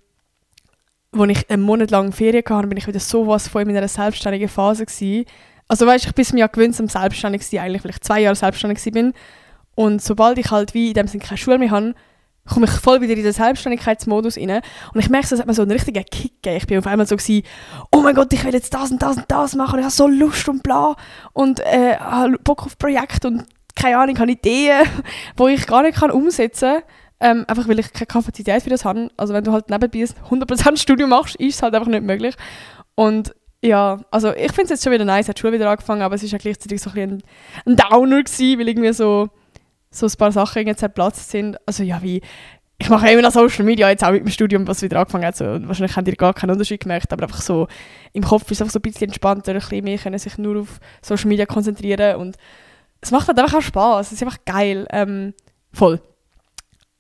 wo 1.12 1.26
ich 1.26 1.48
einen 1.52 1.62
Monat 1.62 1.92
lang 1.92 2.12
Ferien 2.12 2.44
hatte, 2.50 2.68
bin 2.68 2.80
ich 2.80 2.88
wieder 2.88 3.00
so 3.00 3.28
was 3.28 3.48
von 3.48 3.62
in 3.62 3.74
meiner 3.74 3.88
selbstständigen 3.88 4.50
Phase 4.50 4.86
gewesen 4.86 5.26
also 5.68 5.86
weißt, 5.86 6.06
ich 6.06 6.16
bin 6.16 6.26
mir 6.34 6.40
ja 6.40 6.48
gewöhnt, 6.48 6.80
um 6.80 6.88
selbstständig 6.88 7.44
zu 7.44 7.52
sein, 7.52 7.62
eigentlich 7.62 7.82
vielleicht 7.82 8.04
zwei 8.04 8.22
Jahre 8.22 8.36
selbstständig 8.36 8.84
bin. 8.92 9.14
Und 9.76 10.02
sobald 10.02 10.38
ich 10.38 10.50
halt 10.50 10.74
wie 10.74 10.90
in 10.90 10.94
dem 10.94 11.08
Sinne 11.08 11.24
keine 11.24 11.38
Schule 11.38 11.60
mehr 11.60 11.72
habe, 11.72 11.94
komme 12.48 12.66
ich 12.66 12.72
voll 12.72 13.02
wieder 13.02 13.14
in 13.14 13.24
den 13.24 13.34
Selbstständigkeitsmodus 13.34 14.38
rein. 14.38 14.62
Und 14.94 15.00
ich 15.00 15.10
merke, 15.10 15.28
es 15.34 15.40
hat 15.40 15.48
mir 15.48 15.54
so 15.54 15.62
einen 15.62 15.72
richtigen 15.72 16.04
Kick 16.06 16.42
gegeben. 16.42 16.58
Ich 16.58 16.68
bin 16.68 16.78
auf 16.80 16.88
einmal 16.88 17.06
so 17.06 17.16
gewesen, 17.16 17.44
oh 17.92 18.02
mein 18.02 18.16
Gott, 18.16 18.32
ich 18.34 18.44
will 18.44 18.54
jetzt 18.54 18.74
das 18.74 18.92
und 18.92 19.02
das 19.02 19.18
und 19.18 19.26
das 19.28 19.56
machen. 19.56 19.80
Ich 19.80 19.86
habe 19.86 19.94
so 19.94 20.08
Lust 20.08 20.48
und 20.48 20.64
bla. 20.64 20.96
Und 21.34 21.60
äh, 21.60 21.98
Bock 22.44 22.64
auf 22.64 22.78
Projekte 22.78 23.28
und 23.28 23.46
keine 23.76 23.98
Ahnung, 23.98 24.18
habe 24.18 24.32
Ideen, 24.32 24.88
die 25.40 25.54
ich 25.54 25.68
gar 25.68 25.84
nicht 25.84 25.98
kann 25.98 26.12
umsetzen 26.12 26.80
kann. 26.80 26.84
Ähm, 27.20 27.46
einfach 27.48 27.68
weil 27.68 27.80
ich 27.80 27.92
keine 27.92 28.06
Kapazität 28.06 28.62
für 28.62 28.70
das 28.70 28.86
habe. 28.86 29.10
Also 29.18 29.34
wenn 29.34 29.44
du 29.44 29.52
halt 29.52 29.70
nebenbei 29.70 30.06
ein 30.32 30.42
100% 30.42 30.78
Studium 30.78 31.10
machst, 31.10 31.36
ist 31.38 31.56
es 31.56 31.64
halt 31.64 31.74
einfach 31.74 31.88
nicht 31.88 32.04
möglich. 32.04 32.36
Und 32.96 33.34
ja, 33.64 34.00
also 34.12 34.34
ich 34.34 34.52
finde 34.52 34.64
es 34.64 34.70
jetzt 34.70 34.84
schon 34.84 34.94
wieder 34.94 35.06
nice, 35.06 35.30
hat 35.30 35.40
schon 35.40 35.52
wieder 35.52 35.70
angefangen, 35.70 36.02
aber 36.02 36.16
es 36.16 36.24
war 36.24 36.30
ja 36.30 36.38
gleichzeitig 36.38 36.82
so 36.82 36.92
ein, 36.92 37.24
ein, 37.66 37.76
Downer 37.76 38.24
gewesen, 38.24 38.60
weil 38.60 38.68
irgendwie 38.68 38.94
so, 38.94 39.30
so 39.90 40.06
ein 40.06 40.14
paar 40.18 40.32
Sachen 40.32 40.68
jetzt 40.68 40.94
Platz 40.94 41.32
sind. 41.32 41.58
Also 41.66 41.84
ja, 41.84 42.02
wie, 42.04 42.22
ich 42.78 42.90
mache 42.90 43.10
immer 43.10 43.24
noch 43.24 43.32
Social 43.32 43.66
Media, 43.66 43.90
jetzt 43.90 44.04
auch 44.04 44.12
mit 44.12 44.22
dem 44.22 44.30
Studium, 44.30 44.68
was 44.68 44.84
wieder 44.84 45.00
angefangen 45.00 45.26
hat, 45.26 45.36
so, 45.36 45.46
wahrscheinlich 45.46 45.96
habt 45.96 46.08
ihr 46.08 46.16
gar 46.16 46.34
keinen 46.34 46.52
Unterschied 46.52 46.82
gemerkt, 46.82 47.12
aber 47.12 47.24
einfach 47.24 47.42
so, 47.42 47.68
im 48.14 48.24
Kopf 48.24 48.44
ist 48.44 48.52
es 48.52 48.62
einfach 48.62 48.74
so 48.74 48.80
ein 48.80 48.84
bisschen 48.84 49.08
entspannter, 49.08 49.54
ein 49.54 49.60
bisschen 49.60 49.84
mehr 49.84 49.98
können 49.98 50.20
sich 50.20 50.38
nur 50.38 50.62
auf 50.62 50.80
Social 51.02 51.28
Media 51.28 51.48
konzentrieren 51.48 52.18
und 52.18 52.38
es 53.02 53.12
macht 53.12 53.28
halt 53.28 53.40
einfach 53.40 53.58
auch 53.58 53.62
Spaß, 53.62 54.08
es 54.08 54.14
ist 54.14 54.22
einfach 54.22 54.46
geil, 54.46 54.88
ähm, 54.92 55.34
voll. 55.74 56.00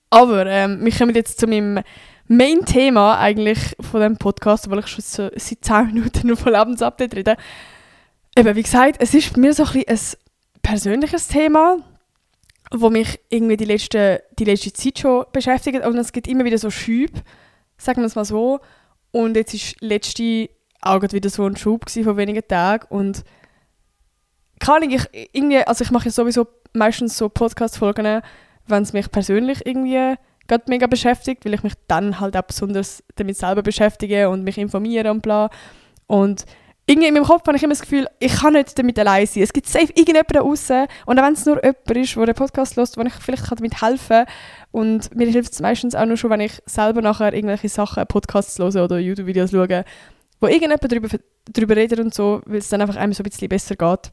Aber 0.09 0.45
ähm, 0.47 0.83
wir 0.83 0.91
kommen 0.91 1.13
jetzt 1.13 1.39
zu 1.39 1.47
meinem 1.47 1.83
Main-Thema 2.27 3.17
eigentlich 3.17 3.75
von 3.79 4.01
dem 4.01 4.17
Podcast, 4.17 4.69
weil 4.69 4.79
ich 4.79 4.87
schon 4.87 5.03
so 5.03 5.29
seit 5.35 5.63
10 5.63 5.87
Minuten 5.87 6.27
nur 6.27 6.37
von 6.37 6.53
Lebensupdate 6.53 7.15
rede. 7.15 7.37
Eben, 8.35 8.55
wie 8.55 8.63
gesagt, 8.63 8.97
es 8.99 9.13
ist 9.13 9.37
mir 9.37 9.53
so 9.53 9.63
ein, 9.63 9.83
ein 9.87 9.99
persönliches 10.61 11.27
Thema, 11.27 11.77
wo 12.71 12.89
mich 12.89 13.19
irgendwie 13.29 13.57
die 13.57 13.65
letzte, 13.65 14.23
die 14.37 14.43
letzte 14.43 14.73
Zeit 14.73 14.99
schon 14.99 15.25
beschäftigt. 15.31 15.85
Und 15.85 15.97
es 15.97 16.11
gibt 16.11 16.27
immer 16.27 16.45
wieder 16.45 16.57
so 16.57 16.69
Schübe, 16.69 17.21
sagen 17.77 18.01
wir 18.01 18.07
es 18.07 18.15
mal 18.15 18.25
so. 18.25 18.59
Und 19.11 19.37
jetzt 19.37 19.53
ist 19.53 19.81
letzte 19.81 20.49
auch 20.81 21.01
wieder 21.01 21.29
so 21.29 21.45
ein 21.45 21.55
Schub 21.55 21.89
von 21.89 22.17
wenigen 22.17 22.47
Tagen. 22.47 22.85
Und 22.89 23.23
kann 24.59 24.83
ich 24.83 25.01
irgendwie, 25.31 25.59
also 25.59 25.83
ich 25.83 25.91
mache 25.91 26.05
ja 26.05 26.11
sowieso 26.11 26.47
meistens 26.73 27.17
so 27.17 27.29
Podcast-Folgen, 27.29 28.21
wenn 28.67 28.83
es 28.83 28.93
mich 28.93 29.09
persönlich 29.11 29.65
irgendwie 29.65 30.15
gerade 30.47 30.63
mega 30.67 30.87
beschäftigt, 30.87 31.45
weil 31.45 31.53
ich 31.53 31.63
mich 31.63 31.73
dann 31.87 32.19
halt 32.19 32.35
auch 32.37 32.43
besonders 32.43 33.03
damit 33.15 33.37
selber 33.37 33.61
beschäftige 33.61 34.29
und 34.29 34.43
mich 34.43 34.57
informiere 34.57 35.11
und 35.11 35.21
bla. 35.21 35.49
Und 36.07 36.45
irgendwie 36.89 37.09
in 37.09 37.13
meinem 37.13 37.25
Kopf 37.25 37.45
habe 37.45 37.57
ich 37.57 37.63
immer 37.63 37.73
das 37.73 37.81
Gefühl, 37.81 38.07
ich 38.19 38.33
kann 38.33 38.53
nicht 38.53 38.79
damit 38.79 38.97
allein 38.97 39.27
sein. 39.27 39.43
Es 39.43 39.51
gibt 39.51 39.67
safe 39.67 39.87
irgendjemanden 39.87 40.33
da 40.33 40.39
draußen 40.39 40.87
und 41.05 41.19
auch 41.19 41.23
wenn 41.23 41.33
es 41.33 41.45
nur 41.45 41.61
jemand 41.61 41.91
ist, 41.97 42.15
der 42.15 42.25
den 42.25 42.35
Podcast 42.35 42.77
hört, 42.77 42.97
wo 42.97 43.01
ich 43.01 43.13
vielleicht 43.13 43.59
damit 43.59 43.81
helfen 43.81 44.25
kann. 44.25 44.25
Und 44.71 45.13
mir 45.13 45.27
hilft 45.27 45.51
es 45.51 45.59
meistens 45.59 45.95
auch 45.95 46.05
nur 46.05 46.15
schon, 46.15 46.29
wenn 46.29 46.39
ich 46.39 46.61
selber 46.65 47.01
nachher 47.01 47.33
irgendwelche 47.33 47.67
Sachen, 47.67 48.07
Podcasts 48.07 48.57
höre 48.57 48.85
oder 48.85 48.99
YouTube-Videos 48.99 49.51
schaue, 49.51 49.83
wo 50.39 50.47
irgendjemand 50.47 50.81
darüber, 50.81 51.09
darüber 51.51 51.75
redet 51.75 51.99
und 51.99 52.13
so, 52.13 52.41
weil 52.45 52.59
es 52.59 52.69
dann 52.69 52.79
einfach 52.81 52.95
einem 52.95 53.11
so 53.11 53.21
ein 53.21 53.29
bisschen 53.29 53.49
besser 53.49 53.75
geht. 53.75 54.11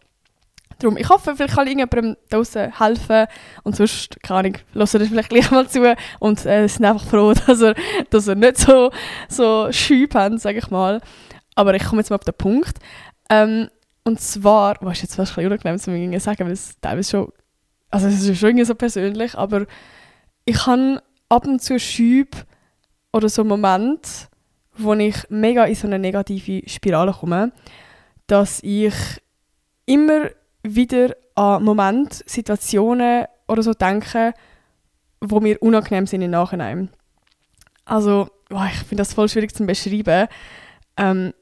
Darum, 0.84 0.98
ich 0.98 1.08
hoffe, 1.08 1.34
vielleicht 1.34 1.54
kann 1.54 1.66
irgendjemandem 1.66 2.16
draußen 2.28 2.78
helfen 2.78 3.26
und 3.62 3.74
sonst, 3.74 4.20
keine 4.22 4.40
Ahnung, 4.40 4.54
hören 4.74 4.88
er 4.92 5.06
vielleicht 5.08 5.28
gleich 5.30 5.50
mal 5.50 5.68
zu 5.68 5.96
und 6.20 6.44
äh, 6.44 6.66
sind 6.68 6.84
einfach 6.84 7.06
froh, 7.06 7.32
dass 7.46 7.60
er, 7.62 7.74
dass 8.10 8.28
er 8.28 8.34
nicht 8.34 8.58
so, 8.58 8.90
so 9.28 9.72
schüb 9.72 10.14
haben, 10.14 10.38
sage 10.38 10.58
ich 10.58 10.70
mal. 10.70 11.00
Aber 11.54 11.74
ich 11.74 11.84
komme 11.84 12.00
jetzt 12.00 12.10
mal 12.10 12.16
auf 12.16 12.24
den 12.24 12.34
Punkt. 12.34 12.78
Ähm, 13.30 13.68
und 14.04 14.20
zwar, 14.20 14.76
was 14.80 14.98
ist 14.98 15.02
jetzt 15.02 15.14
fast 15.14 15.38
ein 15.38 15.46
unangenehm 15.46 15.78
zu 15.78 15.90
mir 15.90 16.20
sagen, 16.20 16.44
weil 16.44 16.52
es 16.52 16.78
teilweise 16.80 17.10
schon, 17.10 17.32
also 17.90 18.06
es 18.06 18.22
ist 18.22 18.38
schon 18.38 18.50
irgendwie 18.50 18.66
so 18.66 18.74
persönlich, 18.74 19.36
aber 19.38 19.64
ich 20.44 20.66
habe 20.66 21.02
ab 21.30 21.46
und 21.46 21.62
zu 21.62 21.78
Schübe 21.78 22.36
oder 23.12 23.30
so 23.30 23.42
Momente, 23.42 24.10
wo 24.76 24.92
ich 24.92 25.16
mega 25.30 25.64
in 25.64 25.74
so 25.74 25.86
eine 25.86 25.98
negative 25.98 26.68
Spirale 26.68 27.12
komme, 27.12 27.52
dass 28.26 28.60
ich 28.62 28.94
immer 29.86 30.28
wieder 30.64 31.14
an 31.34 31.62
Momente, 31.62 32.24
Situationen 32.26 33.26
oder 33.46 33.62
so 33.62 33.74
denke, 33.74 34.32
wo 35.20 35.40
mir 35.40 35.62
unangenehm 35.62 36.06
sind 36.06 36.22
im 36.22 36.30
Nachhinein. 36.30 36.90
Also, 37.84 38.28
oh, 38.50 38.64
ich 38.66 38.78
finde 38.78 39.02
das 39.02 39.14
voll 39.14 39.28
schwierig 39.28 39.54
zu 39.54 39.66
beschreiben. 39.66 40.28
Ähm, 40.96 41.34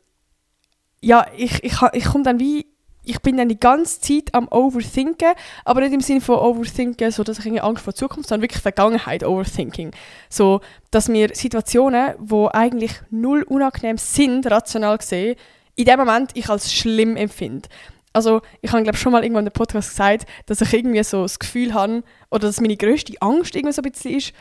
ja, 1.00 1.26
ich, 1.36 1.62
ich, 1.64 1.74
ich 1.92 2.04
komme 2.04 2.24
dann 2.24 2.40
wie, 2.40 2.66
ich 3.04 3.20
bin 3.20 3.36
dann 3.36 3.48
die 3.48 3.58
ganze 3.58 4.00
Zeit 4.00 4.32
am 4.32 4.48
Overthinken, 4.48 5.32
aber 5.64 5.80
nicht 5.80 5.92
im 5.92 6.00
Sinne 6.00 6.20
von 6.20 6.38
Overthinken, 6.38 7.10
so 7.10 7.24
dass 7.24 7.38
ich 7.38 7.46
irgendwie 7.46 7.62
Angst 7.62 7.84
vor 7.84 7.94
Zukunft, 7.94 8.28
sondern 8.28 8.42
wirklich 8.42 8.62
Vergangenheit 8.62 9.24
Overthinking. 9.24 9.92
So, 10.28 10.60
dass 10.90 11.08
mir 11.08 11.30
Situationen, 11.34 12.14
wo 12.18 12.48
eigentlich 12.48 12.92
null 13.10 13.42
unangenehm 13.42 13.98
sind, 13.98 14.48
rational 14.50 14.98
gesehen, 14.98 15.36
in 15.74 15.86
dem 15.86 15.98
Moment 15.98 16.32
ich 16.34 16.48
als 16.48 16.72
schlimm 16.72 17.16
empfinde. 17.16 17.68
Also 18.12 18.42
ich 18.60 18.72
habe 18.72 18.82
glaube 18.82 18.98
schon 18.98 19.12
mal 19.12 19.22
irgendwann 19.22 19.46
in 19.46 19.50
dem 19.50 19.54
Podcast 19.54 19.90
gesagt, 19.90 20.26
dass 20.46 20.60
ich 20.60 20.72
irgendwie 20.72 21.02
so 21.02 21.22
das 21.22 21.38
Gefühl 21.38 21.74
habe, 21.74 22.02
oder 22.30 22.46
dass 22.46 22.60
meine 22.60 22.76
größte 22.76 23.14
Angst 23.20 23.54
irgendwie 23.54 23.72
so 23.72 23.82
ein 23.82 23.90
bisschen 23.90 24.16
ist, 24.16 24.32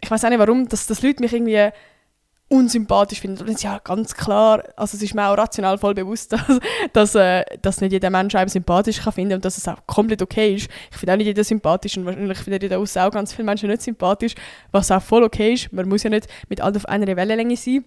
ich 0.00 0.10
weiß 0.10 0.24
auch 0.24 0.28
nicht 0.30 0.38
warum, 0.38 0.68
dass, 0.68 0.86
dass 0.86 1.02
Leute 1.02 1.22
mich 1.22 1.32
irgendwie 1.32 1.70
unsympathisch 2.48 3.20
finden. 3.20 3.46
Und 3.46 3.62
ja, 3.62 3.78
ganz 3.78 4.14
klar, 4.14 4.62
also 4.76 4.96
es 4.96 5.02
ist 5.02 5.14
mir 5.14 5.28
auch 5.28 5.36
rational 5.36 5.76
voll 5.76 5.94
bewusst, 5.94 6.32
dass, 6.32 6.60
dass, 6.92 7.14
äh, 7.14 7.44
dass 7.60 7.80
nicht 7.80 7.92
jeder 7.92 8.10
Mensch 8.10 8.34
einem 8.34 8.48
sympathisch 8.48 9.00
kann 9.02 9.12
finden 9.12 9.34
und 9.34 9.44
dass 9.44 9.58
es 9.58 9.68
auch 9.68 9.86
komplett 9.86 10.22
okay 10.22 10.54
ist. 10.54 10.70
Ich 10.90 10.96
finde 10.96 11.12
auch 11.12 11.16
nicht 11.18 11.26
jeder 11.26 11.44
sympathisch 11.44 11.96
und 11.98 12.06
wahrscheinlich 12.06 12.38
finden 12.38 12.68
da 12.70 12.78
auch 12.78 13.10
ganz 13.10 13.32
viele 13.34 13.44
Menschen 13.44 13.68
nicht 13.68 13.82
sympathisch, 13.82 14.34
was 14.72 14.90
auch 14.90 15.02
voll 15.02 15.24
okay 15.24 15.54
ist. 15.54 15.72
Man 15.72 15.88
muss 15.88 16.02
ja 16.02 16.10
nicht 16.10 16.26
mit 16.48 16.60
allen 16.60 16.76
auf 16.76 16.86
einer 16.86 17.06
Wellenlänge 17.06 17.56
sein. 17.56 17.84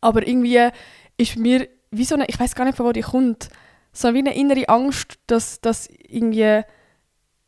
Aber 0.00 0.26
irgendwie 0.26 0.68
ist 1.16 1.36
mir 1.36 1.68
wie 1.90 2.04
so 2.04 2.16
eine, 2.16 2.26
ich 2.26 2.38
weiß 2.38 2.54
gar 2.54 2.64
nicht, 2.64 2.76
von 2.76 2.86
wo 2.86 2.92
die 2.92 3.00
kommt, 3.00 3.48
so 3.92 4.14
wie 4.14 4.18
eine 4.18 4.36
innere 4.36 4.68
Angst, 4.68 5.18
dass, 5.26 5.60
dass 5.60 5.88
irgendwie, 6.08 6.62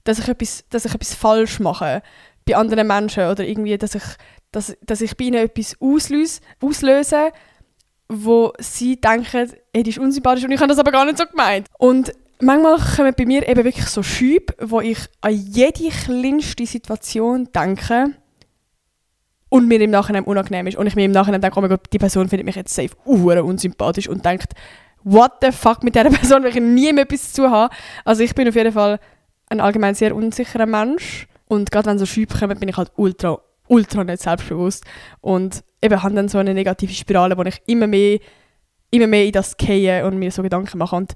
dass 0.04 0.18
ich 0.18 0.28
etwas, 0.28 0.64
dass 0.70 0.84
ich 0.84 0.94
etwas 0.94 1.14
falsch 1.14 1.60
mache 1.60 2.02
bei 2.46 2.56
anderen 2.56 2.86
Menschen 2.86 3.24
oder 3.24 3.44
irgendwie, 3.44 3.78
dass 3.78 3.94
ich, 3.94 4.04
dass, 4.50 4.76
dass 4.82 5.00
ich 5.00 5.16
bei 5.16 5.24
ihnen 5.24 5.44
etwas 5.44 5.76
auslöse, 5.80 6.40
auslöse 6.60 7.32
wo 8.10 8.52
sie 8.58 9.00
denken, 9.00 9.52
das 9.72 9.86
ist 9.86 9.98
unsympathisch 9.98 10.44
und 10.44 10.50
ich 10.50 10.58
habe 10.58 10.68
das 10.68 10.80
aber 10.80 10.90
gar 10.90 11.04
nicht 11.04 11.16
so 11.16 11.24
gemeint. 11.26 11.68
Und 11.78 12.12
manchmal 12.40 12.78
kommen 12.78 13.14
bei 13.16 13.24
mir 13.24 13.48
eben 13.48 13.64
wirklich 13.64 13.86
so 13.86 14.02
Schübe, 14.02 14.52
wo 14.60 14.80
ich 14.80 14.98
an 15.20 15.32
jede 15.32 15.90
kleinste 15.90 16.66
Situation 16.66 17.48
denke 17.54 18.14
und 19.48 19.68
mir 19.68 19.80
im 19.80 19.90
Nachhinein 19.90 20.24
unangenehm 20.24 20.66
ist 20.66 20.76
und 20.76 20.88
ich 20.88 20.96
mir 20.96 21.04
im 21.04 21.12
Nachhinein 21.12 21.40
denke, 21.40 21.56
oh 21.56 21.60
mein 21.60 21.70
Gott, 21.70 21.86
die 21.92 21.98
Person 21.98 22.28
findet 22.28 22.46
mich 22.46 22.56
jetzt 22.56 22.74
safe 22.74 22.96
unsympathisch 23.04 24.08
und 24.08 24.24
denkt, 24.24 24.54
what 25.04 25.32
the 25.42 25.52
fuck, 25.52 25.82
mit 25.82 25.94
dieser 25.94 26.10
Person 26.10 26.42
will 26.42 26.50
ich 26.50 26.62
nie 26.62 26.92
mehr 26.92 27.04
etwas 27.04 27.32
zu 27.32 27.50
haben. 27.50 27.72
Also 28.04 28.22
ich 28.22 28.34
bin 28.34 28.48
auf 28.48 28.54
jeden 28.54 28.72
Fall 28.72 28.98
ein 29.48 29.60
allgemein 29.60 29.94
sehr 29.94 30.14
unsicherer 30.14 30.66
Mensch 30.66 31.26
und 31.46 31.70
gerade 31.70 31.90
wenn 31.90 31.98
so 31.98 32.06
Schübe 32.06 32.36
kommen, 32.38 32.58
bin 32.58 32.68
ich 32.68 32.76
halt 32.76 32.92
ultra 32.96 33.38
ultra 33.70 34.04
nicht 34.04 34.22
selbstbewusst 34.22 34.84
und 35.20 35.62
eben 35.80 36.02
habe 36.02 36.14
dann 36.14 36.28
so 36.28 36.38
eine 36.38 36.54
negative 36.54 36.92
Spirale, 36.92 37.38
wo 37.38 37.42
ich 37.42 37.62
immer 37.66 37.86
mehr, 37.86 38.18
immer 38.90 39.06
mehr 39.06 39.24
in 39.24 39.32
das 39.32 39.56
gehe 39.56 40.04
und 40.04 40.18
mir 40.18 40.30
so 40.30 40.42
Gedanken 40.42 40.78
mache. 40.78 40.96
Und 40.96 41.14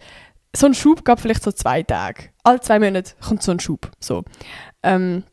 so 0.57 0.67
ein 0.67 0.75
Schub 0.75 1.05
gab 1.05 1.21
vielleicht 1.21 1.43
so 1.43 1.51
zwei 1.51 1.83
Tage. 1.83 2.31
Alle 2.45 2.61
zwei 2.61 2.79
Monate 2.79 3.15
kommt 3.21 3.43
so 3.43 3.51
ein 3.51 3.61
Schub. 3.61 3.91
So. 3.99 4.23
Ähm, 4.83 5.25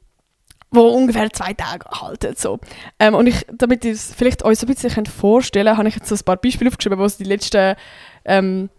wo 0.72 0.88
ungefähr 0.88 1.32
zwei 1.32 1.54
Tage 1.54 1.86
haltet. 1.90 2.40
So. 2.40 2.60
Ähm, 2.98 3.14
und 3.14 3.28
ich, 3.28 3.46
damit 3.52 3.84
ihr 3.86 3.92
es 3.92 4.14
vielleicht 4.14 4.44
euch 4.44 4.58
so 4.58 4.66
ein 4.66 4.74
bisschen 4.74 5.06
vorstellen 5.06 5.68
könnt, 5.68 5.78
habe 5.78 5.90
ich 5.90 5.96
jetzt 5.96 6.08
so 6.08 6.16
ein 6.16 6.24
paar 6.24 6.38
Beispiele 6.38 6.70
aufgeschrieben, 6.70 6.98
wo 6.98 7.06
es 7.06 7.18
die 7.18 7.26
letzten 7.26 7.76
ähm, 8.26 8.70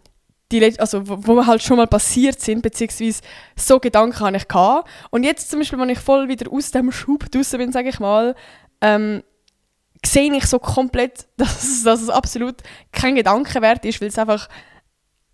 die, 0.53 0.79
also 0.79 1.09
wo, 1.09 1.27
wo 1.27 1.47
halt 1.47 1.63
schon 1.63 1.79
mal 1.79 1.87
passiert 1.87 2.41
sind, 2.41 2.63
beziehungsweise 2.63 3.23
so 3.57 3.81
Gedanken 3.81 4.21
habe 4.21 4.37
ich 4.37 4.49
gehabt. 4.49 4.89
Und 5.11 5.25
jetzt 5.25 5.51
zum 5.51 5.61
Beispiel, 5.61 5.79
wenn 5.79 5.89
ich 5.89 5.99
voll 5.99 6.29
wieder 6.29 6.53
aus 6.53 6.71
dem 6.71 6.93
Schub 6.93 7.31
draußen 7.31 7.59
bin, 7.59 7.73
sage 7.73 7.89
ich 7.89 7.99
mal, 7.99 8.35
ähm, 8.81 9.23
sehe 10.05 10.35
ich 10.35 10.47
so 10.47 10.59
komplett, 10.59 11.27
dass, 11.37 11.83
dass 11.83 12.03
es 12.03 12.11
absolut 12.11 12.57
kein 12.93 13.15
Gedanke 13.15 13.61
wert 13.63 13.85
ist, 13.85 14.01
weil 14.01 14.09
es 14.09 14.19
einfach 14.19 14.49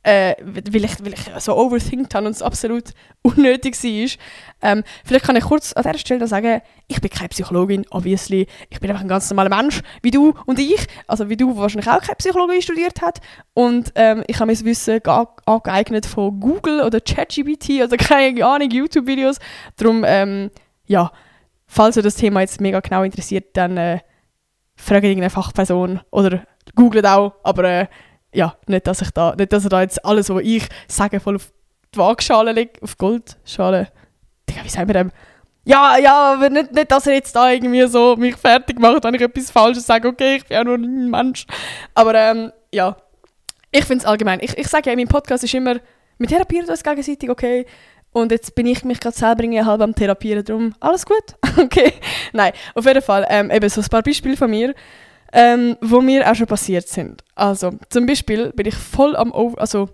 äh, 0.08 0.36
weil, 0.42 0.86
ich, 0.86 1.04
weil 1.04 1.12
ich 1.12 1.20
so 1.38 1.54
overthinkt 1.54 2.14
habe 2.14 2.26
und 2.26 2.32
es 2.32 2.40
absolut 2.40 2.94
unnötig 3.22 3.74
war. 3.84 4.70
Ähm, 4.70 4.82
vielleicht 5.04 5.26
kann 5.26 5.36
ich 5.36 5.44
kurz 5.44 5.74
an 5.74 5.82
dieser 5.82 5.98
Stelle 5.98 6.26
sagen, 6.26 6.62
ich 6.86 7.02
bin 7.02 7.10
keine 7.10 7.28
Psychologin, 7.28 7.84
obviously. 7.90 8.46
Ich 8.70 8.80
bin 8.80 8.88
einfach 8.88 9.02
ein 9.02 9.08
ganz 9.08 9.28
normaler 9.28 9.54
Mensch, 9.54 9.82
wie 10.00 10.10
du 10.10 10.32
und 10.46 10.58
ich. 10.58 10.86
Also 11.06 11.28
wie 11.28 11.36
du, 11.36 11.52
der 11.52 11.60
wahrscheinlich 11.60 11.90
auch 11.90 12.00
keine 12.00 12.16
Psychologie 12.16 12.62
studiert 12.62 13.02
hat. 13.02 13.20
Und 13.52 13.92
ähm, 13.96 14.24
ich 14.28 14.36
habe 14.40 14.46
mein 14.46 14.64
Wissen 14.64 15.00
angeeignet 15.44 16.06
von 16.06 16.40
Google 16.40 16.80
oder 16.80 17.02
ChatGPT 17.02 17.82
oder 17.84 17.96
keine 17.98 18.46
Ahnung, 18.46 18.70
YouTube-Videos. 18.70 19.38
Darum, 19.76 20.04
ähm, 20.06 20.50
ja, 20.86 21.12
falls 21.66 21.98
euch 21.98 22.04
das 22.04 22.16
Thema 22.16 22.40
jetzt 22.40 22.62
mega 22.62 22.80
genau 22.80 23.02
interessiert, 23.02 23.54
dann 23.58 23.76
äh, 23.76 23.98
fragt 24.74 25.04
irgendeine 25.04 25.28
Fachperson 25.28 26.00
oder 26.10 26.44
googelt 26.74 27.04
auch, 27.04 27.34
aber 27.42 27.64
äh, 27.64 27.86
ja, 28.32 28.56
nicht, 28.66 28.86
dass 28.86 29.00
ich 29.02 29.10
da, 29.10 29.34
nicht, 29.36 29.52
dass 29.52 29.64
er 29.64 29.70
da 29.70 29.82
jetzt 29.82 30.04
alles, 30.04 30.30
was 30.30 30.42
ich 30.42 30.66
sage, 30.86 31.20
voll 31.20 31.36
auf 31.36 31.52
die 31.94 31.98
Waagschale 31.98 32.52
legt, 32.52 32.82
auf 32.82 32.98
Goldschale. 32.98 33.88
Digga, 34.48 34.64
wie 34.64 34.68
sagen 34.68 34.88
wir 34.88 34.94
dem? 34.94 35.12
Ja, 35.64 35.98
ja, 35.98 36.32
aber 36.32 36.48
nicht, 36.48 36.72
nicht, 36.72 36.90
dass 36.90 37.06
er 37.06 37.14
jetzt 37.14 37.36
da 37.36 37.50
irgendwie 37.50 37.86
so 37.86 38.16
mich 38.16 38.36
fertig 38.36 38.78
macht, 38.78 39.04
wenn 39.04 39.14
ich 39.14 39.20
etwas 39.20 39.50
Falsches 39.50 39.86
sage, 39.86 40.08
okay, 40.08 40.36
ich 40.36 40.46
bin 40.46 40.56
ja 40.56 40.64
nur 40.64 40.76
ein 40.76 41.10
Mensch. 41.10 41.46
Aber 41.94 42.14
ähm, 42.14 42.52
ja, 42.72 42.96
ich 43.70 43.84
finde 43.84 44.02
es 44.02 44.06
allgemein. 44.06 44.40
Ich, 44.40 44.56
ich 44.56 44.68
sage 44.68 44.86
ja, 44.86 44.92
in 44.92 44.98
meinem 44.98 45.08
Podcast 45.08 45.44
ist 45.44 45.52
immer, 45.52 45.76
wir 46.18 46.28
therapieren 46.28 46.66
das 46.66 46.82
gegenseitig, 46.82 47.28
okay. 47.28 47.66
Und 48.12 48.32
jetzt 48.32 48.54
bin 48.54 48.66
ich 48.66 48.84
mich 48.84 49.00
gerade 49.00 49.16
selber 49.16 49.42
irgendwie 49.42 49.62
halb 49.62 49.82
am 49.82 49.94
Therapieren, 49.94 50.44
darum 50.44 50.74
alles 50.80 51.04
gut? 51.04 51.36
okay. 51.58 51.92
Nein, 52.32 52.52
auf 52.74 52.86
jeden 52.86 53.02
Fall, 53.02 53.26
ähm, 53.28 53.50
eben 53.50 53.68
so 53.68 53.82
ein 53.82 53.88
paar 53.88 54.02
Beispiele 54.02 54.36
von 54.36 54.50
mir 54.50 54.74
ähm, 55.32 55.76
wo 55.80 56.00
mir 56.00 56.30
auch 56.30 56.34
schon 56.34 56.46
passiert 56.46 56.88
sind. 56.88 57.22
Also, 57.34 57.72
zum 57.90 58.06
Beispiel 58.06 58.52
bin 58.52 58.66
ich 58.66 58.74
voll 58.74 59.16
am 59.16 59.32
Over... 59.32 59.60
Also, 59.60 59.88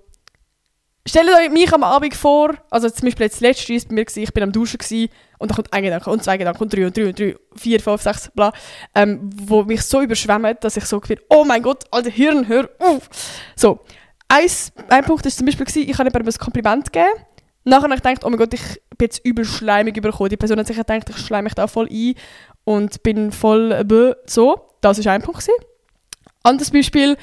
stellt 1.07 1.29
euch 1.29 1.50
mich 1.50 1.73
am 1.73 1.85
Abend 1.85 2.14
vor, 2.14 2.55
also 2.71 2.88
zum 2.88 3.07
Beispiel 3.07 3.26
jetzt 3.26 3.41
letztes 3.41 3.69
ist 3.71 3.88
bei 3.88 3.95
mir, 3.95 4.05
gewesen, 4.05 4.23
ich 4.23 4.33
bin 4.33 4.43
am 4.43 4.53
Duschen 4.53 4.79
gewesen, 4.79 5.11
und 5.38 5.50
dann 5.50 5.57
kommt 5.57 5.73
ein 5.73 5.83
Gedanke 5.83 6.11
und 6.11 6.23
zwei 6.25 6.38
Gedanken 6.38 6.62
und 6.62 6.73
drei 6.73 6.87
und 6.87 6.97
drei 6.97 7.07
und 7.07 7.19
drei, 7.19 7.37
vier, 7.57 7.81
fünf, 7.81 8.00
sechs, 8.00 8.31
bla, 8.35 8.53
ähm, 8.95 9.29
wo 9.35 9.62
mich 9.64 9.83
so 9.83 10.00
überschwemmt, 10.00 10.64
dass 10.64 10.76
ich 10.76 10.85
so 10.87 11.00
bin, 11.00 11.19
oh 11.29 11.45
mein 11.45 11.62
Gott, 11.62 11.85
alter 11.91 12.11
Hirn, 12.11 12.49
hör 12.49 12.69
auf. 12.79 13.09
So, 13.55 13.81
Eins, 14.26 14.73
ein 14.88 15.05
Punkt 15.05 15.25
war 15.25 15.31
zum 15.31 15.45
Beispiel, 15.45 15.67
gewesen, 15.67 15.88
ich 15.88 15.99
habe 15.99 16.09
jemandem 16.09 16.33
ein 16.35 16.38
Kompliment 16.38 16.93
gegeben, 16.93 17.12
Nachher 17.67 17.85
habe 17.85 17.95
ich 17.95 18.03
gedacht, 18.03 18.25
oh 18.25 18.29
mein 18.29 18.38
Gott, 18.38 18.53
ich 18.53 18.61
bin 18.97 19.07
jetzt 19.07 19.25
übel 19.25 19.45
schleimig 19.45 19.97
überkommen. 19.97 20.31
Die 20.31 20.37
Person 20.37 20.59
hat 20.59 20.67
sich 20.67 20.77
gedacht, 20.77 21.09
ich 21.09 21.19
schleime 21.19 21.45
mich 21.45 21.55
da 21.55 21.67
voll 21.67 21.89
ein 21.91 22.15
und 22.65 23.03
bin 23.03 23.33
voll 23.33 23.73
äh, 23.73 24.15
so. 24.27 24.69
Das 24.81 25.05
war 25.05 25.13
ein 25.13 25.23
Punkt. 25.23 25.49
Anderes 26.43 26.71
Beispiel, 26.71 27.17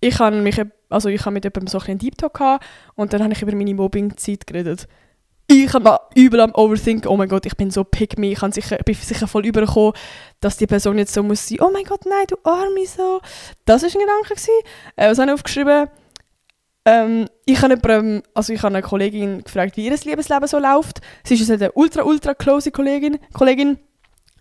ich 0.00 0.18
habe 0.18 0.36
mich, 0.36 0.60
also 0.88 1.08
ich 1.08 1.20
habe 1.24 1.34
mit 1.34 1.44
jemandem 1.44 1.66
so 1.66 1.78
einen 1.80 1.98
Deep 1.98 2.16
Talk 2.16 2.34
gehabt 2.34 2.64
und 2.94 3.12
dann 3.12 3.22
habe 3.22 3.32
ich 3.32 3.42
über 3.42 3.54
meine 3.54 3.74
Mobbing-Zeit 3.74 4.46
geredet. 4.46 4.86
Ich 5.50 5.72
habe 5.72 5.98
übel 6.14 6.40
am 6.40 6.54
Overthinken, 6.54 7.10
oh 7.10 7.16
mein 7.16 7.28
Gott, 7.28 7.46
ich 7.46 7.56
bin 7.56 7.70
so 7.70 7.82
pick 7.82 8.18
me, 8.18 8.32
ich 8.32 8.40
sicher, 8.52 8.76
bin 8.84 8.94
sicher 8.94 9.26
voll 9.26 9.46
übergekommen, 9.46 9.94
dass 10.40 10.58
die 10.58 10.66
Person 10.66 10.98
jetzt 10.98 11.14
so 11.14 11.22
muss 11.22 11.48
sein, 11.48 11.58
oh 11.62 11.70
mein 11.72 11.84
Gott, 11.84 12.04
nein, 12.04 12.26
du 12.28 12.36
Arme, 12.44 12.86
so. 12.86 13.20
Das 13.64 13.82
war 13.82 13.88
ein 13.88 13.98
Gedanke. 13.98 14.34
Äh, 14.96 15.10
was 15.10 15.18
habe 15.18 15.30
ich 15.30 15.34
aufgeschrieben? 15.34 15.88
Ähm, 16.88 17.28
ich 17.44 17.60
habe 17.60 18.22
also 18.32 18.52
ich 18.54 18.64
eine 18.64 18.80
Kollegin 18.80 19.44
gefragt, 19.44 19.76
wie 19.76 19.84
ihr 19.84 19.90
Liebesleben 19.90 20.48
so 20.48 20.58
läuft. 20.58 21.02
Sie 21.22 21.34
ist 21.34 21.50
eine 21.50 21.70
ultra, 21.72 22.02
ultra 22.02 22.32
close 22.32 22.70
Kollegin. 22.70 23.18
Kollegin 23.34 23.78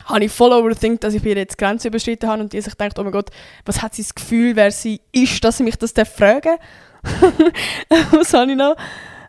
habe 0.06 0.24
ich 0.24 0.32
voll 0.32 0.54
overthinkt, 0.54 1.04
dass 1.04 1.14
ich 1.14 1.26
ihr 1.26 1.36
jetzt 1.36 1.58
Grenzen 1.58 1.90
überschritten 1.90 2.30
habe 2.30 2.42
und 2.42 2.54
die 2.54 2.62
sich 2.62 2.74
denkt, 2.76 2.98
oh 3.00 3.04
mein 3.04 3.12
Gott, 3.12 3.32
was 3.66 3.82
hat 3.82 3.96
sie 3.96 4.04
das 4.04 4.16
Gefühl, 4.16 4.56
wer 4.56 4.72
sie 4.72 5.02
ist, 5.12 5.44
dass 5.44 5.58
sie 5.58 5.64
mich 5.64 5.76
das 5.76 5.92
fragen 6.08 6.56
Was 8.12 8.34
habe 8.34 8.52
ich 8.52 8.58
noch? 8.58 8.78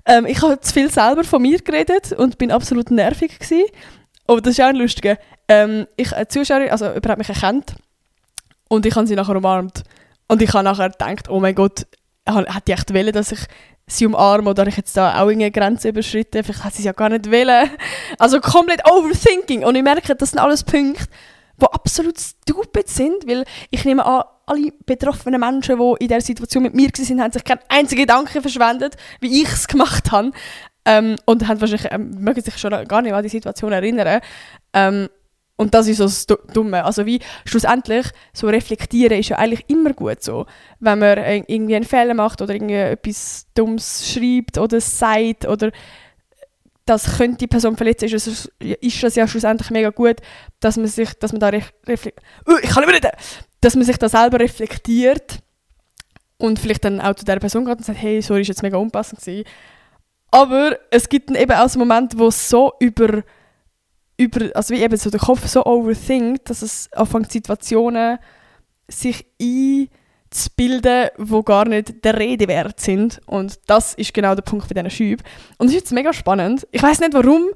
Ähm, 0.07 0.25
ich 0.27 0.41
habe 0.41 0.61
zu 0.61 0.73
viel 0.73 0.89
selber 0.89 1.25
von 1.25 1.43
mir 1.43 1.59
geredet 1.59 2.13
und 2.13 2.39
bin 2.39 2.53
absolut 2.53 2.93
nervig 2.93 3.37
gewesen. 3.41 3.65
Aber 4.29 4.41
das 4.41 4.53
ist 4.53 4.61
auch 4.61 4.69
ein 4.69 4.77
lustiger. 4.77 5.19
Ähm, 5.49 5.89
ich, 5.97 6.15
eine 6.15 6.29
Zuschauerin, 6.29 6.71
also 6.71 6.85
jemand 6.87 7.09
hat 7.09 7.19
mich 7.19 7.29
erkannt 7.31 7.75
und 8.69 8.87
ich 8.87 8.95
habe 8.95 9.09
sie 9.09 9.17
nachher 9.17 9.35
umarmt. 9.35 9.83
Und 10.29 10.41
ich 10.41 10.53
habe 10.53 10.63
nachher 10.63 10.91
gedacht, 10.91 11.29
oh 11.29 11.41
mein 11.41 11.57
Gott, 11.57 11.85
hat 12.35 12.69
die 12.69 12.73
echt 12.73 12.93
wollen, 12.93 13.13
dass 13.13 13.33
ich 13.33 13.41
sie 13.87 14.07
umarme 14.07 14.51
oder 14.51 14.67
ich 14.67 14.77
jetzt 14.77 14.97
da 14.97 15.15
auch 15.15 15.27
irgendeine 15.27 15.51
Grenze 15.51 15.89
überschritten. 15.89 16.45
Vielleicht 16.45 16.65
hat 16.65 16.75
sie 16.75 16.81
es 16.81 16.85
ja 16.85 16.93
gar 16.93 17.09
nicht 17.09 17.31
wollen. 17.31 17.71
Also 18.19 18.41
komplett 18.41 18.83
Overthinking. 18.91 19.65
Und 19.65 19.75
ich 19.75 19.83
merke, 19.83 20.15
das 20.15 20.31
sind 20.31 20.39
alles 20.39 20.63
Punkte, 20.63 21.07
die 21.61 21.67
absolut 21.67 22.19
stupid 22.19 22.89
sind, 22.89 23.27
weil 23.27 23.45
ich 23.71 23.85
nehme 23.85 24.05
an, 24.05 24.23
alle 24.47 24.73
betroffenen 24.87 25.41
Menschen, 25.41 25.79
die 25.79 26.05
in 26.05 26.09
dieser 26.09 26.21
Situation 26.21 26.63
mit 26.63 26.75
mir 26.75 26.89
waren, 26.89 27.23
haben 27.23 27.33
sich 27.33 27.45
keinen 27.45 27.61
einzigen 27.69 28.03
Gedanken 28.03 28.41
verschwendet, 28.41 28.97
wie 29.21 29.43
ich 29.43 29.49
es 29.49 29.69
gemacht 29.69 30.11
habe. 30.11 30.31
Ähm, 30.85 31.17
und 31.27 31.47
haben 31.47 31.61
wahrscheinlich, 31.61 31.93
ähm, 31.93 32.11
mögen 32.19 32.41
sich 32.41 32.57
schon 32.57 32.71
gar 32.87 33.03
nicht 33.03 33.13
an 33.13 33.23
die 33.23 33.29
Situation 33.29 33.73
erinnern. 33.73 34.21
Ähm, 34.73 35.09
und 35.59 35.75
das 35.75 35.89
ist 35.89 35.97
so 35.99 36.05
das 36.05 36.27
Dumme. 36.55 36.85
Also 36.85 37.05
wie 37.05 37.19
schlussendlich 37.45 38.07
so 38.33 38.47
reflektieren 38.47 39.19
ist 39.19 39.31
ja 39.31 39.39
eigentlich 39.39 39.65
immer 39.69 39.93
gut 39.93 40.23
so. 40.23 40.47
Wenn 40.79 41.01
man 41.01 41.19
irgendwie 41.19 41.75
einen 41.75 41.85
Fehler 41.85 42.15
macht 42.15 42.41
oder 42.41 42.55
irgendwie 42.55 42.75
etwas 42.75 43.47
Dummes 43.55 44.09
schreibt 44.09 44.57
oder 44.57 44.81
sagt 44.81 45.47
oder 45.47 45.73
das 46.87 47.19
könnte 47.19 47.39
die 47.39 47.47
Person 47.49 47.77
verletzen, 47.77 48.07
ist, 48.07 48.27
es, 48.27 48.51
ist 48.61 49.03
das 49.03 49.17
ja 49.17 49.27
schlussendlich 49.27 49.71
mega 49.71 49.91
gut, 49.91 50.19
dass 50.61 50.77
man 50.77 50.87
sich, 50.87 51.13
dass 51.15 51.33
man 51.33 51.41
da 51.41 51.49
reflektiert. 51.49 52.25
Uh, 52.49 52.57
ich 52.63 52.71
kann 52.71 52.85
nicht 52.85 52.95
reden! 52.95 53.11
Dass 53.61 53.75
man 53.75 53.85
sich 53.85 53.97
da 53.99 54.09
selber 54.09 54.39
reflektiert 54.39 55.41
und 56.39 56.61
vielleicht 56.61 56.85
dann 56.85 57.01
auch 57.01 57.15
zu 57.15 57.25
der 57.25 57.41
Person 57.41 57.65
geht 57.65 57.79
und 57.79 57.85
sagt, 57.85 58.01
hey, 58.01 58.23
sorry, 58.23 58.43
ist 58.43 58.49
jetzt 58.49 58.63
mega 58.63 58.79
unpassend 58.79 59.21
gewesen. 59.21 59.45
Aber 60.31 60.79
es 60.93 61.09
gibt 61.09 61.31
dann 61.31 61.37
eben 61.37 61.53
auch 61.53 61.69
so 61.69 61.81
Momente, 61.81 62.17
wo 62.17 62.29
es 62.29 62.49
so 62.49 62.75
über 62.79 63.25
über, 64.19 64.55
also 64.55 64.75
wie 64.75 64.83
eben 64.83 64.97
so 64.97 65.11
der 65.11 65.21
Kopf 65.21 65.47
so 65.47 65.65
overthinkt, 65.65 66.51
dass 66.51 66.63
es 66.63 66.93
anfängt 66.93 67.31
Situationen 67.33 68.19
sich 68.89 69.27
einzubilden, 69.41 71.11
wo 71.17 71.43
gar 71.43 71.67
nicht 71.67 72.05
der 72.05 72.19
Rede 72.19 72.49
wert 72.49 72.81
sind. 72.81 73.21
Und 73.27 73.61
das 73.67 73.95
ist 73.95 74.13
genau 74.13 74.35
der 74.35 74.43
Punkt 74.43 74.69
bei 74.69 74.75
diesen 74.75 74.91
Schüben. 74.91 75.23
Und 75.57 75.69
das 75.69 75.75
ist 75.75 75.83
jetzt 75.83 75.93
mega 75.93 76.13
spannend. 76.13 76.67
Ich 76.73 76.83
weiß 76.83 77.01
nicht 77.01 77.15
warum. 77.15 77.49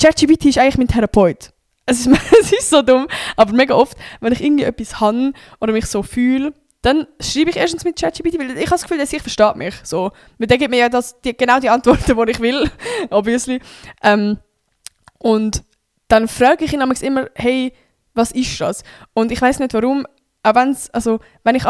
ChatGPT 0.00 0.46
ist 0.46 0.58
eigentlich 0.58 0.78
mein 0.78 0.88
Therapeut. 0.88 1.52
Es 1.84 2.06
ist, 2.06 2.08
es 2.40 2.52
ist 2.52 2.70
so 2.70 2.82
dumm, 2.82 3.08
aber 3.36 3.52
mega 3.52 3.74
oft, 3.74 3.98
wenn 4.20 4.32
ich 4.32 4.42
irgendwie 4.42 4.64
etwas 4.64 5.00
habe 5.00 5.32
oder 5.60 5.72
mich 5.72 5.86
so 5.86 6.02
fühle, 6.02 6.54
dann 6.80 7.06
schreibe 7.20 7.50
ich 7.50 7.56
erstens 7.56 7.84
mit 7.84 8.00
ChatGPT, 8.00 8.38
weil 8.38 8.50
ich 8.50 8.62
habe 8.62 8.70
das 8.70 8.82
Gefühl, 8.82 8.98
dass 8.98 9.12
ich 9.12 9.22
versteht 9.22 9.56
mich. 9.56 9.74
So. 9.82 10.12
Weil 10.38 10.46
der 10.46 10.58
gibt 10.58 10.70
mir 10.70 10.78
ja 10.78 10.88
das, 10.88 11.20
die, 11.20 11.36
genau 11.36 11.58
die 11.58 11.70
Antworten, 11.70 12.16
die 12.26 12.30
ich 12.30 12.40
will, 12.40 12.70
obviously. 13.10 13.60
Ähm, 14.02 14.38
und 15.18 15.62
dann 16.12 16.28
frage 16.28 16.66
ich 16.66 16.74
ihn 16.74 16.82
immer, 16.82 17.30
hey, 17.34 17.72
was 18.12 18.32
ist 18.32 18.60
das? 18.60 18.84
Und 19.14 19.32
ich 19.32 19.40
weiß 19.40 19.60
nicht 19.60 19.72
warum, 19.72 20.06
auch 20.42 20.54
wenn's, 20.54 20.90
also, 20.90 21.20
wenn 21.42 21.54
ich 21.54 21.62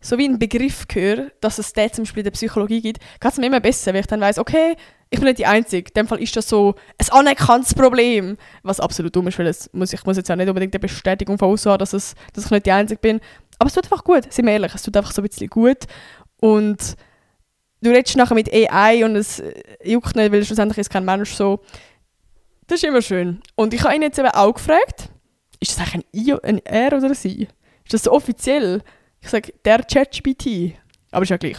so 0.00 0.18
wie 0.18 0.24
einen 0.24 0.38
Begriff 0.38 0.86
höre, 0.92 1.32
dass 1.40 1.58
es 1.58 1.72
den 1.72 1.92
zum 1.92 2.04
Beispiel 2.04 2.20
in 2.20 2.24
der 2.24 2.30
Psychologie 2.30 2.80
gibt, 2.80 3.00
geht 3.20 3.32
es 3.32 3.38
mir 3.38 3.46
immer 3.46 3.58
besser, 3.58 3.92
weil 3.92 4.00
ich 4.00 4.06
dann 4.06 4.20
weiß, 4.20 4.38
okay, 4.38 4.76
ich 5.10 5.18
bin 5.18 5.26
nicht 5.26 5.38
die 5.38 5.46
Einzige. 5.46 5.90
In 5.90 5.94
dem 5.94 6.06
Fall 6.06 6.22
ist 6.22 6.36
das 6.36 6.48
so 6.48 6.76
ein 6.96 7.10
anerkanntes 7.10 7.74
Problem, 7.74 8.36
was 8.62 8.78
absolut 8.78 9.16
dumm 9.16 9.26
ist, 9.26 9.38
weil 9.40 9.52
muss, 9.72 9.92
ich 9.92 10.04
muss 10.04 10.16
jetzt 10.16 10.28
ja 10.28 10.36
nicht 10.36 10.48
unbedingt 10.48 10.74
eine 10.74 10.80
Bestätigung 10.80 11.36
von 11.36 11.50
außen 11.50 11.72
haben, 11.72 11.78
dass, 11.78 11.92
es, 11.92 12.14
dass 12.34 12.44
ich 12.44 12.50
nicht 12.52 12.66
die 12.66 12.72
Einzige 12.72 13.00
bin. 13.00 13.20
Aber 13.58 13.66
es 13.66 13.74
tut 13.74 13.84
einfach 13.84 14.04
gut, 14.04 14.32
sind 14.32 14.46
wir 14.46 14.52
ehrlich, 14.52 14.74
es 14.76 14.82
tut 14.82 14.96
einfach 14.96 15.12
so 15.12 15.22
ein 15.22 15.28
bisschen 15.28 15.48
gut. 15.48 15.86
Und 16.40 16.96
du 17.80 17.90
redest 17.90 18.16
nachher 18.16 18.34
mit 18.34 18.48
AI 18.52 19.04
und 19.04 19.16
es 19.16 19.42
juckt 19.82 20.14
nicht, 20.14 20.30
weil 20.30 20.44
schlussendlich 20.44 20.78
ist 20.78 20.90
kein 20.90 21.04
Mensch 21.04 21.32
so. 21.34 21.60
Das 22.72 22.82
ist 22.82 22.88
immer 22.88 23.02
schön. 23.02 23.42
Und 23.54 23.74
ich 23.74 23.84
habe 23.84 23.94
ihn 23.94 24.00
jetzt 24.00 24.18
eben 24.18 24.28
auch 24.28 24.54
gefragt, 24.54 25.10
ist 25.60 25.72
das 25.72 25.80
eigentlich 25.80 26.06
ein 26.14 26.26
I, 26.26 26.34
ein 26.42 26.64
R 26.64 26.96
oder 26.96 27.08
ein 27.08 27.14
Sie? 27.14 27.42
Ist 27.84 27.92
das 27.92 28.04
so 28.04 28.12
offiziell? 28.12 28.82
Ich 29.20 29.28
sage, 29.28 29.52
der 29.66 29.82
ChatGPT. 29.82 30.72
Aber 31.10 31.22
ist 31.22 31.28
ja 31.28 31.36
gleich. 31.36 31.58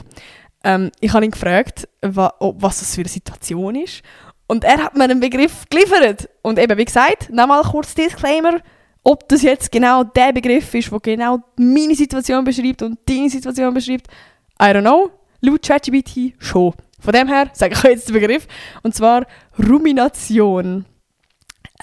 Ähm, 0.63 0.89
ich 1.01 1.13
habe 1.13 1.23
ihn 1.23 1.29
gefragt, 1.29 1.87
wa, 2.01 2.33
was 2.39 2.79
das 2.79 2.95
für 2.95 3.01
eine 3.01 3.09
Situation 3.09 3.75
ist. 3.75 4.01
Und 4.47 4.63
er 4.63 4.83
hat 4.83 4.97
mir 4.97 5.03
einen 5.03 5.19
Begriff 5.19 5.65
geliefert. 5.69 6.29
Und 6.41 6.57
eben, 6.57 6.75
wie 6.79 6.85
gesagt, 6.85 7.29
nochmal 7.29 7.61
kurz 7.61 7.93
Disclaimer, 7.93 8.59
ob 9.03 9.29
das 9.29 9.43
jetzt 9.43 9.71
genau 9.71 10.03
der 10.03 10.33
Begriff 10.33 10.73
ist, 10.73 10.91
der 10.91 10.99
genau 10.99 11.43
meine 11.57 11.93
Situation 11.93 12.43
beschreibt 12.43 12.81
und 12.81 12.97
deine 13.07 13.29
Situation 13.29 13.71
beschreibt, 13.71 14.07
I 14.59 14.65
don't 14.65 14.81
know. 14.81 15.11
Laut 15.41 15.61
ChatGPT 15.61 16.33
schon. 16.39 16.73
Von 16.99 17.13
dem 17.13 17.27
her 17.27 17.51
sage 17.53 17.75
ich 17.75 17.83
jetzt 17.83 18.09
den 18.09 18.13
Begriff. 18.13 18.47
Und 18.81 18.95
zwar 18.95 19.27
Rumination. 19.59 20.85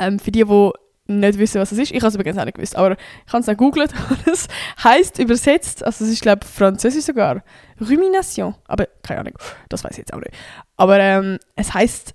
Ähm, 0.00 0.18
für 0.18 0.32
die, 0.32 0.44
die 0.44 0.70
nicht 1.06 1.38
wissen, 1.38 1.60
was 1.60 1.72
es 1.72 1.78
ist, 1.78 1.90
ich 1.90 1.98
habe 1.98 2.08
es 2.08 2.14
übrigens 2.14 2.38
auch 2.38 2.44
nicht 2.44 2.54
gewusst, 2.54 2.76
aber 2.76 2.92
ich 2.92 3.32
habe 3.32 3.40
es 3.40 3.46
dann 3.46 3.56
gegoogelt 3.56 3.92
und 4.10 4.26
es 4.26 4.48
heisst 4.82 5.18
übersetzt, 5.18 5.84
also 5.84 6.04
es 6.04 6.10
ist 6.10 6.22
glaube 6.22 6.40
ich 6.44 6.50
französisch 6.50 7.04
sogar, 7.04 7.42
Rumination, 7.80 8.54
aber 8.66 8.86
keine 9.02 9.20
Ahnung, 9.20 9.34
das 9.68 9.84
weiß 9.84 9.92
ich 9.92 9.98
jetzt 9.98 10.12
auch 10.12 10.20
nicht. 10.20 10.32
Aber 10.76 10.98
ähm, 10.98 11.38
es 11.56 11.74
heißt 11.74 12.14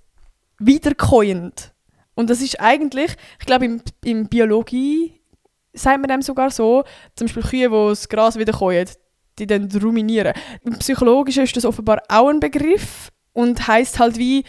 wiederkäuend 0.58 1.72
und 2.14 2.30
das 2.30 2.40
ist 2.40 2.60
eigentlich, 2.60 3.14
ich 3.38 3.46
glaube 3.46 3.66
im, 3.66 3.82
im 4.04 4.28
Biologie 4.28 5.20
sagt 5.74 6.00
man 6.00 6.08
dem 6.08 6.22
sogar 6.22 6.50
so, 6.50 6.84
zum 7.14 7.26
Beispiel 7.26 7.42
Kühe, 7.42 7.68
die 7.68 7.88
das 7.90 8.08
Gras 8.08 8.38
wiederkäuen, 8.38 8.88
die 9.38 9.46
dann 9.46 9.70
ruminieren. 9.70 10.32
Im 10.64 10.78
Psychologischen 10.78 11.44
ist 11.44 11.56
das 11.56 11.66
offenbar 11.66 12.02
auch 12.08 12.28
ein 12.28 12.40
Begriff 12.40 13.12
und 13.34 13.68
heißt 13.68 13.98
halt 13.98 14.16
wie 14.16 14.44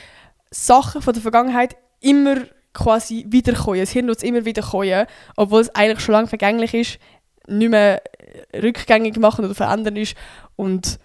Sachen 0.50 1.02
von 1.02 1.14
der 1.14 1.22
Vergangenheit 1.22 1.76
immer 2.00 2.38
quasi 2.78 3.26
wiederkommen. 3.28 3.80
Das 3.80 3.92
Hirn 3.92 4.08
wird 4.08 4.24
immer 4.24 4.46
wieder 4.46 4.62
kommen, 4.62 5.06
obwohl 5.36 5.62
es 5.62 5.74
eigentlich 5.76 6.00
schon 6.00 6.14
lange 6.14 6.28
vergänglich 6.28 6.74
ist, 6.74 7.00
nicht 7.48 7.70
mehr 7.70 8.02
rückgängig 8.54 9.18
machen 9.18 9.46
oder 9.46 9.56
verändern 9.56 9.96
ist. 9.96 10.16
Und 10.56 11.00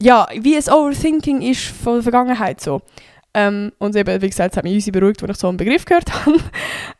ja, 0.00 0.28
wie 0.38 0.56
ein 0.56 0.72
Overthinking 0.72 1.42
ist 1.42 1.64
von 1.64 1.94
der 1.94 2.02
Vergangenheit 2.02 2.60
so. 2.60 2.82
Ähm, 3.34 3.72
und 3.78 3.96
eben, 3.96 4.22
wie 4.22 4.28
gesagt, 4.28 4.52
es 4.52 4.56
hat 4.56 4.64
mich 4.64 4.74
unsere 4.74 4.98
beruhigt, 4.98 5.22
als 5.22 5.30
ich 5.32 5.36
so 5.38 5.48
einen 5.48 5.56
Begriff 5.56 5.84
gehört 5.84 6.12
habe. 6.26 6.38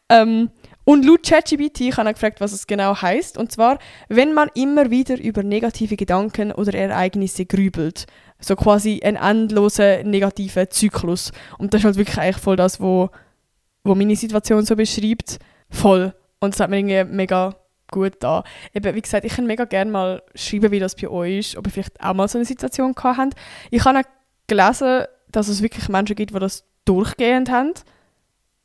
ähm, 0.09 0.51
und 0.85 1.05
laut 1.05 1.23
ChatGPT 1.23 1.81
ich 1.83 1.97
gefragt, 1.97 2.41
was 2.41 2.53
es 2.53 2.67
genau 2.67 2.97
heißt. 3.01 3.37
Und 3.37 3.53
zwar, 3.53 3.79
wenn 4.09 4.33
man 4.33 4.49
immer 4.55 4.91
wieder 4.91 5.21
über 5.21 5.43
negative 5.43 5.97
Gedanken 5.97 6.51
oder 6.51 6.73
Ereignisse 6.73 7.45
grübelt. 7.45 8.07
So 8.41 8.57
quasi 8.57 9.01
ein 9.05 9.17
endloser 9.17 10.03
negativer 10.05 10.71
Zyklus. 10.71 11.33
Und 11.59 11.75
das 11.75 11.81
ist 11.81 11.85
halt 11.85 11.97
wirklich 11.97 12.19
eigentlich 12.19 12.39
voll 12.39 12.57
das, 12.57 12.81
was 12.81 13.11
wo 13.89 13.95
meine 13.95 14.17
Situation 14.17 14.65
so 14.65 14.77
beschreibt, 14.77 15.39
voll. 15.71 16.15
Und 16.41 16.55
es 16.55 16.61
hat 16.61 16.71
mir 16.71 16.79
irgendwie 16.79 17.05
mega 17.05 17.57
gut 17.91 18.15
da. 18.21 18.45
Eben, 18.75 18.95
wie 18.95 19.01
gesagt, 19.01 19.25
ich 19.25 19.35
kann 19.35 19.47
mega 19.47 19.65
gerne 19.65 19.91
mal 19.91 20.23
schreiben, 20.35 20.71
wie 20.71 20.79
das 20.79 20.95
bei 20.95 21.09
euch 21.09 21.39
ist, 21.39 21.57
ob 21.57 21.67
ihr 21.67 21.73
vielleicht 21.73 22.01
auch 22.01 22.15
mal 22.15 22.29
so 22.29 22.39
eine 22.39 22.45
Situation 22.45 22.95
gehabt 22.95 23.19
habt. 23.19 23.35
Ich 23.71 23.85
habe 23.85 23.99
auch 23.99 24.05
gelesen, 24.47 25.05
dass 25.33 25.49
es 25.49 25.63
wirklich 25.63 25.89
Menschen 25.89 26.17
gibt, 26.17 26.35
die 26.35 26.39
das 26.39 26.65
durchgehend 26.85 27.51
haben. 27.51 27.75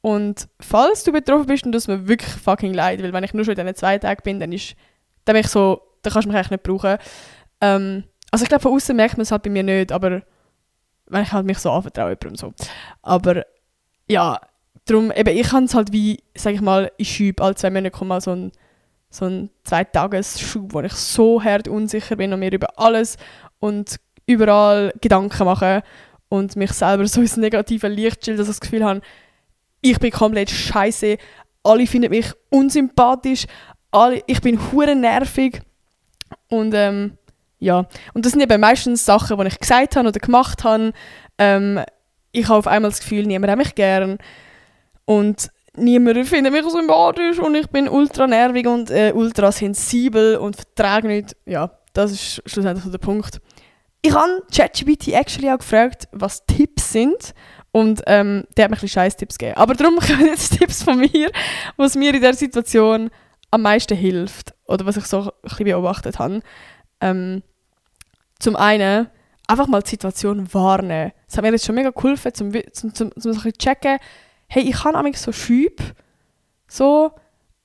Und 0.01 0.49
falls 0.59 1.03
du 1.03 1.11
betroffen 1.11 1.45
bist, 1.45 1.65
dann 1.65 1.71
tut 1.71 1.81
es 1.81 1.87
mir 1.87 2.07
wirklich 2.07 2.29
fucking 2.29 2.73
leid, 2.73 3.01
weil 3.01 3.13
wenn 3.13 3.23
ich 3.23 3.33
nur 3.33 3.45
schon 3.45 3.53
in 3.53 3.65
diesen 3.65 3.75
zwei 3.75 3.97
Tagen 3.97 4.21
bin, 4.23 4.39
dann 4.39 4.51
ist, 4.51 4.75
dann 5.23 5.33
bin 5.33 5.43
ich 5.45 5.49
so, 5.49 5.81
dann 6.01 6.11
kannst 6.11 6.25
du 6.25 6.29
mich 6.29 6.37
eigentlich 6.37 6.51
nicht 6.51 6.63
brauchen. 6.63 6.97
Ähm, 7.61 8.03
also 8.29 8.43
ich 8.43 8.49
glaube, 8.49 8.63
von 8.63 8.73
außen 8.73 8.95
merkt 8.95 9.15
man 9.15 9.21
es 9.21 9.31
halt 9.31 9.43
bei 9.43 9.49
mir 9.49 9.63
nicht, 9.63 9.91
aber 9.93 10.23
wenn 11.07 11.23
ich 11.23 11.31
halt 11.31 11.45
mich 11.45 11.59
so 11.59 11.71
anvertraue 11.71 12.09
jemandem 12.09 12.35
so. 12.35 12.53
Aber 13.01 13.45
ja, 14.09 14.41
darum, 14.85 15.11
eben, 15.11 15.37
ich 15.37 15.51
habe 15.51 15.65
es 15.65 15.75
halt 15.75 15.91
wie, 15.91 16.23
sag 16.35 16.53
ich 16.53 16.61
mal, 16.61 16.91
ich 16.97 17.09
schiebe 17.09 17.43
alle 17.43 17.55
zwei 17.55 17.69
Monate 17.69 17.91
kommt 17.91 18.21
so 18.21 18.31
ein, 18.31 18.51
so 19.09 19.25
ein 19.25 19.49
Zweitagesschub, 19.63 20.73
wo 20.73 20.81
ich 20.81 20.93
so 20.93 21.43
hart 21.43 21.67
unsicher 21.67 22.15
bin 22.15 22.33
und 22.33 22.39
mir 22.39 22.51
über 22.51 22.79
alles 22.79 23.17
und 23.59 23.99
überall 24.25 24.93
Gedanken 25.01 25.45
mache 25.45 25.83
und 26.29 26.55
mich 26.55 26.71
selber 26.71 27.07
so 27.07 27.21
ins 27.21 27.37
negative 27.37 27.87
Licht 27.87 28.23
stelle, 28.23 28.37
dass 28.37 28.47
ich 28.47 28.55
das 28.55 28.61
Gefühl 28.61 28.83
habe, 28.83 29.01
ich 29.81 29.99
bin 29.99 30.11
komplett 30.11 30.49
scheiße, 30.49 31.17
alle 31.63 31.87
finden 31.87 32.09
mich 32.09 32.31
unsympathisch, 32.49 33.45
alle, 33.91 34.23
ich 34.27 34.41
bin 34.41 34.59
hure 34.71 34.95
nervig 34.95 35.61
und 36.49 36.73
ähm, 36.73 37.17
ja, 37.59 37.85
und 38.13 38.25
das 38.25 38.33
sind 38.33 38.41
eben 38.41 38.59
meistens 38.59 39.05
Sachen, 39.05 39.37
die 39.37 39.47
ich 39.47 39.59
gesagt 39.59 39.95
habe 39.95 40.09
oder 40.09 40.19
gemacht 40.19 40.65
habe. 40.65 40.91
Ähm, 41.37 41.79
ich 42.33 42.49
habe 42.49 42.59
auf 42.59 42.67
einmal 42.67 42.91
das 42.91 42.99
Gefühl, 42.99 43.25
niemand 43.25 43.51
hat 43.51 43.57
mich 43.57 43.75
gern. 43.75 44.17
Und 45.05 45.49
niemand 45.75 46.27
findet 46.27 46.53
mich 46.53 46.65
sympathisch 46.69 47.39
und 47.39 47.55
ich 47.55 47.67
bin 47.67 47.89
ultra 47.89 48.27
nervig 48.27 48.67
und 48.67 48.89
äh, 48.89 49.11
ultra 49.13 49.51
sensibel 49.51 50.37
und 50.37 50.55
vertrage 50.55 51.07
nicht. 51.07 51.35
Ja, 51.45 51.71
das 51.93 52.11
ist 52.11 52.41
schlussendlich 52.45 52.89
der 52.89 52.97
Punkt. 52.97 53.41
Ich 54.01 54.13
habe 54.13 54.43
ChatGPT 54.53 55.09
actually 55.09 55.49
auch 55.49 55.59
gefragt, 55.59 56.07
was 56.11 56.45
Tipps 56.45 56.91
sind. 56.91 57.33
Und 57.71 58.03
ähm, 58.05 58.45
der 58.55 58.65
hat 58.65 58.71
mir 58.71 58.77
ein 58.77 58.81
bisschen 58.81 58.89
scheiß 58.89 59.17
Tipps 59.17 59.37
gegeben. 59.37 59.57
Aber 59.57 59.73
darum 59.73 59.97
kommen 59.99 60.27
jetzt 60.27 60.57
Tipps 60.57 60.83
von 60.83 60.99
mir, 60.99 61.31
was 61.75 61.95
mir 61.95 62.13
in 62.13 62.21
dieser 62.21 62.33
Situation 62.33 63.09
am 63.49 63.61
meisten 63.63 63.97
hilft. 63.97 64.53
Oder 64.67 64.85
was 64.85 64.97
ich 64.97 65.05
so 65.05 65.21
ein 65.21 65.29
bisschen 65.41 65.65
beobachtet 65.65 66.19
habe. 66.19 66.41
Ähm, 67.01 67.41
zum 68.39 68.55
einen 68.55 69.07
einfach 69.47 69.67
mal 69.67 69.81
die 69.81 69.89
Situation 69.89 70.53
wahrnehmen. 70.53 71.13
Das 71.25 71.37
hat 71.37 71.43
mir 71.43 71.51
jetzt 71.51 71.65
schon 71.65 71.75
mega 71.75 71.89
geholfen, 71.89 72.31
um 72.41 72.53
zum, 72.53 72.93
zum, 72.93 72.93
zum, 72.93 73.33
zum 73.33 73.53
checken, 73.53 73.97
hey, 74.53 74.69
ich 74.69 74.83
habe 74.83 75.17
so 75.17 75.31
Schübe, 75.31 75.83
so, 76.67 77.11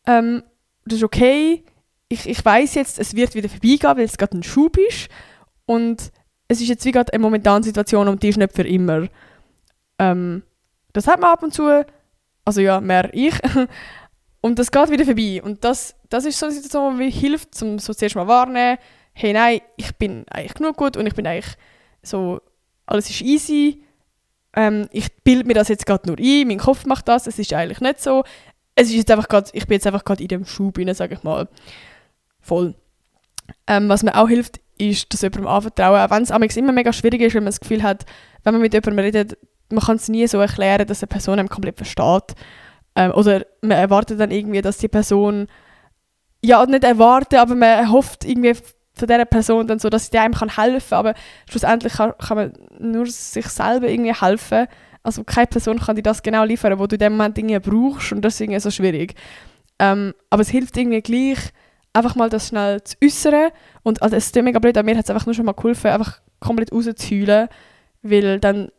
ähm, 0.07 0.43
das 0.87 0.97
ist 0.97 1.05
okay, 1.05 1.63
ich, 2.09 2.27
ich 2.27 2.43
weiß 2.43 2.77
jetzt, 2.77 2.99
es 2.99 3.15
wird 3.15 3.35
wieder 3.35 3.51
vorbeigehen, 3.51 3.97
weil 3.99 4.07
es 4.07 4.17
gerade 4.17 4.39
ein 4.39 4.43
Schub 4.43 4.79
ist 4.79 5.11
und 5.67 6.11
es 6.49 6.63
ist 6.63 6.69
jetzt 6.69 6.87
wie 6.87 6.93
gerade 6.93 7.13
eine 7.13 7.21
momentane 7.21 7.63
Situation 7.63 8.09
und 8.09 8.23
die 8.23 8.31
ist 8.31 8.39
nicht 8.39 8.55
für 8.55 8.67
immer. 8.67 9.07
Ähm, 9.99 10.43
das 10.95 11.07
hat 11.07 11.21
man 11.21 11.31
ab 11.31 11.43
und 11.43 11.53
zu, 11.53 11.85
also 12.47 12.61
ja, 12.63 12.81
mehr 12.81 13.11
ich, 13.13 13.35
und 14.41 14.59
das 14.59 14.71
geht 14.71 14.91
wieder 14.91 15.05
vorbei. 15.05 15.43
Und 15.43 15.65
das, 15.65 15.95
das 16.09 16.25
ist 16.25 16.39
so 16.39 16.47
eine 16.47 16.55
Situation, 16.55 16.99
die 16.99 17.11
hilft, 17.11 17.63
um 17.63 17.79
so 17.79 17.93
zuerst 17.93 18.17
mal 18.17 18.27
wahrnehmen, 18.27 18.79
hey 19.13 19.35
nein, 19.35 19.61
ich 19.77 19.95
bin 19.97 20.25
eigentlich 20.31 20.55
genug 20.55 20.79
gut 20.79 20.97
und 20.97 21.07
ich 21.07 21.15
bin 21.15 21.27
eigentlich 21.27 21.55
so, 22.03 22.41
alles 22.87 23.11
ist 23.11 23.21
easy. 23.21 23.85
Ähm, 24.55 24.89
ich 24.93 25.15
bilde 25.25 25.47
mir 25.47 25.55
das 25.55 25.69
jetzt 25.69 25.87
gerade 25.87 26.09
nur 26.09 26.19
ein, 26.19 26.47
mein 26.47 26.59
Kopf 26.59 26.87
macht 26.87 27.09
das, 27.09 27.27
es 27.27 27.39
ist 27.39 27.53
eigentlich 27.53 27.81
nicht 27.81 28.01
so. 28.01 28.25
Es 28.75 28.89
ist 28.89 28.95
jetzt 28.95 29.11
einfach 29.11 29.29
grad, 29.29 29.51
ich 29.53 29.67
bin 29.67 29.75
jetzt 29.75 29.87
einfach 29.87 30.05
gerade 30.05 30.23
in 30.23 30.29
dem 30.29 30.45
Schub 30.45 30.79
sage 30.93 31.15
ich 31.15 31.23
mal. 31.23 31.49
Voll. 32.41 32.75
Ähm, 33.67 33.89
was 33.89 34.03
mir 34.03 34.15
auch 34.15 34.29
hilft, 34.29 34.61
ist, 34.79 35.13
dass 35.13 35.23
jemandem 35.23 35.49
anvertrauen, 35.49 36.01
auch 36.01 36.11
wenn 36.11 36.47
es 36.47 36.57
immer 36.57 36.73
mega 36.73 36.93
schwierig 36.93 37.21
ist, 37.21 37.35
wenn 37.35 37.43
man 37.43 37.51
das 37.51 37.61
Gefühl 37.61 37.83
hat, 37.83 38.07
wenn 38.45 38.55
man 38.55 38.63
mit 38.63 38.73
jemandem 38.73 38.99
redet, 39.01 39.39
man 39.71 39.85
kann 39.85 39.97
es 39.97 40.09
nie 40.09 40.27
so 40.27 40.39
erklären, 40.39 40.87
dass 40.87 41.03
eine 41.03 41.09
Person 41.09 41.39
einem 41.39 41.49
komplett 41.49 41.77
versteht. 41.77 42.35
Ähm, 42.95 43.13
oder 43.13 43.45
man 43.61 43.79
erwartet 43.79 44.21
dann 44.21 44.31
irgendwie, 44.31 44.63
dass 44.63 44.79
die 44.79 44.89
Person, 44.89 45.49
ja, 46.43 46.65
nicht 46.67 46.85
erwartet, 46.85 47.39
aber 47.39 47.55
man 47.55 47.91
hofft 47.91 48.25
irgendwie 48.25 48.55
von 48.99 49.09
dieser 49.09 49.25
Person 49.25 49.67
dann 49.67 49.79
so, 49.79 49.89
dass 49.89 50.11
sie 50.11 50.19
einem 50.19 50.35
kann 50.35 50.57
helfen 50.57 50.91
kann, 50.91 50.99
aber 50.99 51.15
schlussendlich 51.49 51.93
kann, 51.95 52.13
kann 52.19 52.37
man 52.37 52.53
nur 52.79 53.07
sich 53.07 53.47
selber 53.47 53.89
irgendwie 53.89 54.15
helfen. 54.15 54.67
Also 55.03 55.25
keine 55.25 55.47
Person 55.47 55.79
kann 55.79 55.97
dir 55.97 56.03
das 56.03 56.23
genau 56.23 56.45
liefern, 56.45 56.79
wo 56.79 56.87
du 56.87 56.97
in 56.97 57.01
dem 57.01 57.13
Moment 57.17 57.37
Dinge 57.37 57.61
brauchst 57.61 58.13
und 58.13 58.23
das 58.23 58.35
ist 58.35 58.41
irgendwie 58.41 58.61
so 58.61 58.71
schwierig. 58.71 59.15
Ähm, 59.79 60.15
aber 60.31 60.43
es 60.43 60.49
hilft 60.49 60.77
irgendwie 60.77 61.01
gleich, 61.01 61.39
einfach 61.93 62.15
mal 62.15 62.29
das 62.29 62.49
schnell 62.49 62.83
zu 62.83 62.97
äußern 63.03 63.51
und 63.83 64.03
also 64.03 64.17
es 64.17 64.27
ist 64.27 64.43
mega 64.43 64.59
blöd, 64.59 64.77
mir 64.85 64.97
hat 64.97 65.05
es 65.05 65.11
einfach 65.11 65.27
nur 65.27 65.35
schon 65.35 65.47
mal 65.47 65.53
geholfen, 65.53 65.91
einfach 65.91 66.21
komplett 66.41 66.73
rauszuheulen, 66.73 67.49
weil 68.03 68.41
dann 68.41 68.71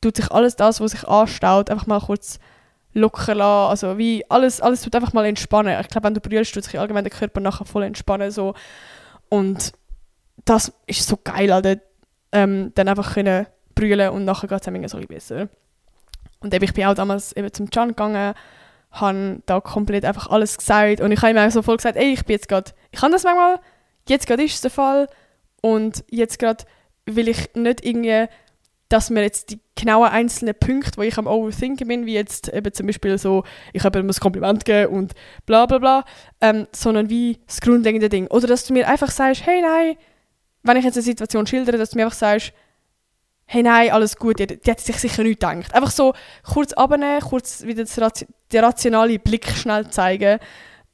tut 0.00 0.16
sich 0.16 0.30
alles 0.30 0.56
das, 0.56 0.80
was 0.80 0.92
sich 0.92 1.06
anstaut, 1.08 1.70
einfach 1.70 1.86
mal 1.86 2.00
kurz 2.00 2.38
locker 2.94 3.34
lassen, 3.34 3.70
also 3.70 3.98
wie 3.98 4.24
alles, 4.30 4.60
alles 4.60 4.82
tut 4.82 4.94
einfach 4.94 5.12
mal 5.12 5.26
entspannen. 5.26 5.78
Ich 5.80 5.88
glaube, 5.88 6.06
wenn 6.06 6.14
du 6.14 6.20
brüllst, 6.20 6.54
tut 6.54 6.64
sich 6.64 6.78
allgemein 6.78 7.04
der 7.04 7.12
Körper 7.12 7.40
nachher 7.40 7.64
voll 7.64 7.82
entspannen, 7.82 8.30
so. 8.30 8.54
Und 9.34 9.72
das 10.44 10.72
ist 10.86 11.08
so 11.08 11.16
geil, 11.16 11.50
Alter. 11.50 11.78
Ähm, 12.30 12.70
dann 12.76 12.86
einfach 12.86 13.14
können 13.14 13.46
brüllen 13.74 14.10
und 14.10 14.24
nachher 14.24 14.46
geht 14.46 14.60
es 14.60 14.68
einem 14.68 14.86
so 14.86 14.98
besser. 15.00 15.48
Und 16.38 16.54
eben, 16.54 16.64
ich 16.64 16.72
bin 16.72 16.84
auch 16.84 16.94
damals 16.94 17.32
eben 17.32 17.52
zum 17.52 17.68
Can 17.68 17.88
gegangen, 17.88 18.34
habe 18.92 19.42
da 19.46 19.60
komplett 19.60 20.04
einfach 20.04 20.30
alles 20.30 20.56
gesagt 20.56 21.00
und 21.00 21.10
ich 21.10 21.20
habe 21.20 21.32
ihm 21.32 21.38
auch 21.38 21.50
so 21.50 21.62
voll 21.62 21.78
gesagt, 21.78 21.96
ey, 21.96 22.12
ich 22.12 22.24
bin 22.24 22.34
jetzt 22.34 22.48
gerade, 22.48 22.70
ich 22.92 23.00
kann 23.00 23.10
das 23.10 23.24
manchmal, 23.24 23.58
jetzt 24.08 24.28
gerade 24.28 24.44
ist 24.44 24.54
es 24.54 24.60
der 24.60 24.70
Fall 24.70 25.08
und 25.62 26.04
jetzt 26.10 26.38
gerade 26.38 26.62
will 27.04 27.26
ich 27.26 27.54
nicht 27.54 27.84
irgendwie, 27.84 28.28
dass 28.88 29.10
mir 29.10 29.22
jetzt 29.22 29.50
die 29.50 29.60
genauen 29.74 30.08
einzelnen 30.08 30.54
Punkte, 30.54 30.98
wo 30.98 31.02
ich 31.02 31.18
am 31.18 31.26
Overthinken 31.26 31.88
bin, 31.88 32.06
wie 32.06 32.14
jetzt 32.14 32.48
eben 32.48 32.72
zum 32.72 32.86
Beispiel 32.86 33.18
so, 33.18 33.44
ich 33.72 33.84
habe 33.84 33.98
ihm 33.98 34.08
ein 34.08 34.14
Kompliment 34.14 34.64
gegeben 34.64 34.94
und 34.94 35.12
bla 35.46 35.66
bla 35.66 35.78
bla, 35.78 36.04
ähm, 36.40 36.66
sondern 36.72 37.10
wie 37.10 37.38
das 37.46 37.60
grundlegende 37.60 38.08
Ding. 38.08 38.26
Oder 38.28 38.46
dass 38.46 38.66
du 38.66 38.72
mir 38.72 38.88
einfach 38.88 39.10
sagst, 39.10 39.46
hey 39.46 39.60
nein, 39.62 39.96
wenn 40.62 40.76
ich 40.76 40.84
jetzt 40.84 40.96
eine 40.96 41.02
Situation 41.02 41.46
schildere, 41.46 41.78
dass 41.78 41.90
du 41.90 41.96
mir 41.96 42.04
einfach 42.04 42.16
sagst, 42.16 42.52
hey 43.46 43.62
nein, 43.62 43.90
alles 43.90 44.16
gut, 44.16 44.38
die, 44.38 44.46
die 44.46 44.70
hat 44.70 44.80
sich 44.80 44.96
sicher 44.96 45.22
nicht 45.22 45.40
gedacht. 45.40 45.74
Einfach 45.74 45.90
so 45.90 46.14
kurz 46.42 46.72
abnehmen, 46.72 47.20
kurz 47.20 47.62
wieder 47.62 47.84
den 47.84 48.64
rationalen 48.64 49.20
Blick 49.20 49.46
schnell 49.48 49.88
zeigen. 49.90 50.38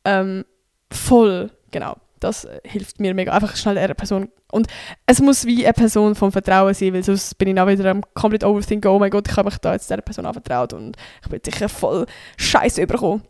Ähm, 0.04 0.44
voll, 0.92 1.50
genau. 1.70 1.96
Das 2.20 2.46
hilft 2.64 3.00
mir 3.00 3.14
mega. 3.14 3.32
Einfach 3.32 3.56
schnell 3.56 3.78
einer 3.78 3.94
Person. 3.94 4.28
Und 4.52 4.66
es 5.06 5.20
muss 5.20 5.46
wie 5.46 5.64
eine 5.64 5.72
Person 5.72 6.14
vom 6.14 6.32
Vertrauen 6.32 6.74
sein, 6.74 6.92
weil 6.92 7.02
sonst 7.02 7.36
bin 7.38 7.48
ich 7.48 7.60
auch 7.60 7.66
wieder 7.66 7.90
am 7.90 8.02
komplett 8.14 8.44
overthinken, 8.44 8.90
oh 8.90 8.98
mein 8.98 9.10
Gott, 9.10 9.28
ich 9.28 9.36
habe 9.36 9.48
mich 9.48 9.58
da 9.58 9.72
jetzt 9.72 9.88
dieser 9.88 10.02
Person 10.02 10.26
anvertraut 10.26 10.72
und 10.72 10.96
ich 11.22 11.28
bin 11.28 11.40
sicher 11.44 11.68
voll 11.68 12.06
Scheiße 12.36 12.82
überkommen. 12.82 13.22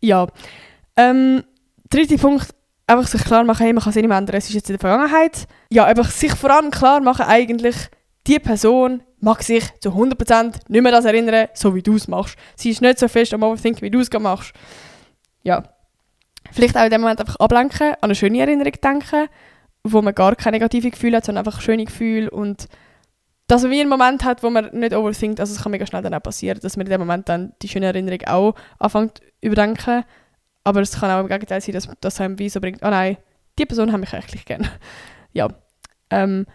Ja. 0.00 0.26
Ähm, 0.96 1.42
dritter 1.90 2.18
Punkt, 2.18 2.54
einfach 2.86 3.06
sich 3.06 3.24
klar 3.24 3.44
machen, 3.44 3.64
hey, 3.64 3.72
man 3.72 3.82
kann 3.82 3.90
es 3.90 3.96
nicht 3.96 4.08
mehr 4.08 4.18
ändern, 4.18 4.36
es 4.36 4.48
ist 4.48 4.54
jetzt 4.54 4.70
in 4.70 4.76
der 4.76 4.80
Vergangenheit. 4.80 5.46
Ja, 5.70 5.84
einfach 5.84 6.10
sich 6.10 6.34
vor 6.34 6.50
allem 6.50 6.70
klar 6.70 7.00
machen, 7.00 7.26
eigentlich, 7.26 7.76
die 8.26 8.38
Person 8.38 9.02
mag 9.20 9.42
sich 9.42 9.64
zu 9.80 9.90
100% 9.90 10.54
nicht 10.68 10.82
mehr 10.82 10.92
das 10.92 11.04
erinnern, 11.04 11.48
so 11.54 11.74
wie 11.74 11.82
du 11.82 11.96
es 11.96 12.08
machst. 12.08 12.36
Sie 12.56 12.70
ist 12.70 12.80
nicht 12.80 12.98
so 12.98 13.08
fest 13.08 13.34
am 13.34 13.42
Overthinken, 13.42 13.82
wie 13.82 13.90
du 13.90 14.00
es 14.00 14.10
machst. 14.12 14.52
Ja. 15.42 15.62
Vielleicht 16.50 16.76
auch 16.76 16.84
in 16.84 16.90
dem 16.90 17.00
Moment 17.00 17.20
einfach 17.20 17.36
ablenken, 17.36 17.92
an 17.92 17.96
eine 18.02 18.14
schöne 18.14 18.40
Erinnerung 18.40 18.72
denken, 18.82 19.28
wo 19.84 20.02
man 20.02 20.14
gar 20.14 20.34
keine 20.36 20.56
negativen 20.56 20.90
Gefühle 20.90 21.18
hat, 21.18 21.24
sondern 21.24 21.46
einfach 21.46 21.60
schöne 21.60 21.84
Gefühle 21.84 22.30
und 22.30 22.68
dass 23.46 23.62
man 23.62 23.70
wie 23.70 23.80
einen 23.80 23.88
Moment 23.88 24.24
hat, 24.24 24.42
wo 24.42 24.50
man 24.50 24.70
nicht 24.72 24.94
overthinkt, 24.94 25.40
also 25.40 25.54
es 25.54 25.62
kann 25.62 25.72
mega 25.72 25.86
schnell 25.86 26.02
dann 26.02 26.14
auch 26.14 26.22
passieren, 26.22 26.60
dass 26.60 26.76
man 26.76 26.86
in 26.86 26.90
dem 26.90 27.00
Moment 27.00 27.28
dann 27.28 27.54
die 27.62 27.68
schöne 27.68 27.86
Erinnerung 27.86 28.20
auch 28.26 28.54
anfängt 28.78 29.22
überdenken, 29.40 30.04
aber 30.64 30.82
es 30.82 31.00
kann 31.00 31.10
auch 31.10 31.20
im 31.20 31.28
Gegenteil 31.28 31.60
sein, 31.60 31.72
dass 31.72 31.88
das 32.00 32.20
einem 32.20 32.38
wie 32.38 32.50
so 32.50 32.60
bringt, 32.60 32.82
oh 32.82 32.90
nein, 32.90 33.16
die 33.58 33.64
Person 33.66 33.90
habe 33.92 34.04
ich 34.04 34.12
eigentlich 34.12 34.44
gerne. 34.44 34.68
ja. 35.32 35.48
Ähm, 36.10 36.46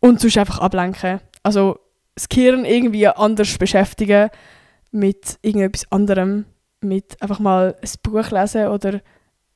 und 0.00 0.20
sonst 0.20 0.38
einfach 0.38 0.60
ablenken. 0.60 1.20
Also 1.42 1.78
das 2.14 2.28
Gehirn 2.28 2.64
irgendwie 2.64 3.06
anders 3.08 3.58
beschäftigen 3.58 4.30
mit 4.90 5.38
irgendetwas 5.42 5.90
anderem. 5.90 6.46
Mit 6.84 7.20
einfach 7.20 7.40
mal 7.40 7.76
ein 7.80 7.90
Buch 8.02 8.30
lesen 8.30 8.68
oder 8.68 9.00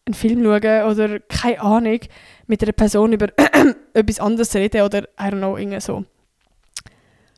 einen 0.06 0.14
Film 0.14 0.42
schauen 0.42 0.90
oder 0.90 1.20
keine 1.20 1.60
Ahnung, 1.60 2.00
mit 2.46 2.62
einer 2.62 2.72
Person 2.72 3.12
über 3.12 3.28
etwas 3.94 4.20
anderes 4.20 4.54
reden 4.54 4.82
oder 4.82 5.02
I 5.02 5.24
don't 5.24 5.38
know, 5.38 5.56
irgendwie 5.56 5.80
so. 5.80 6.04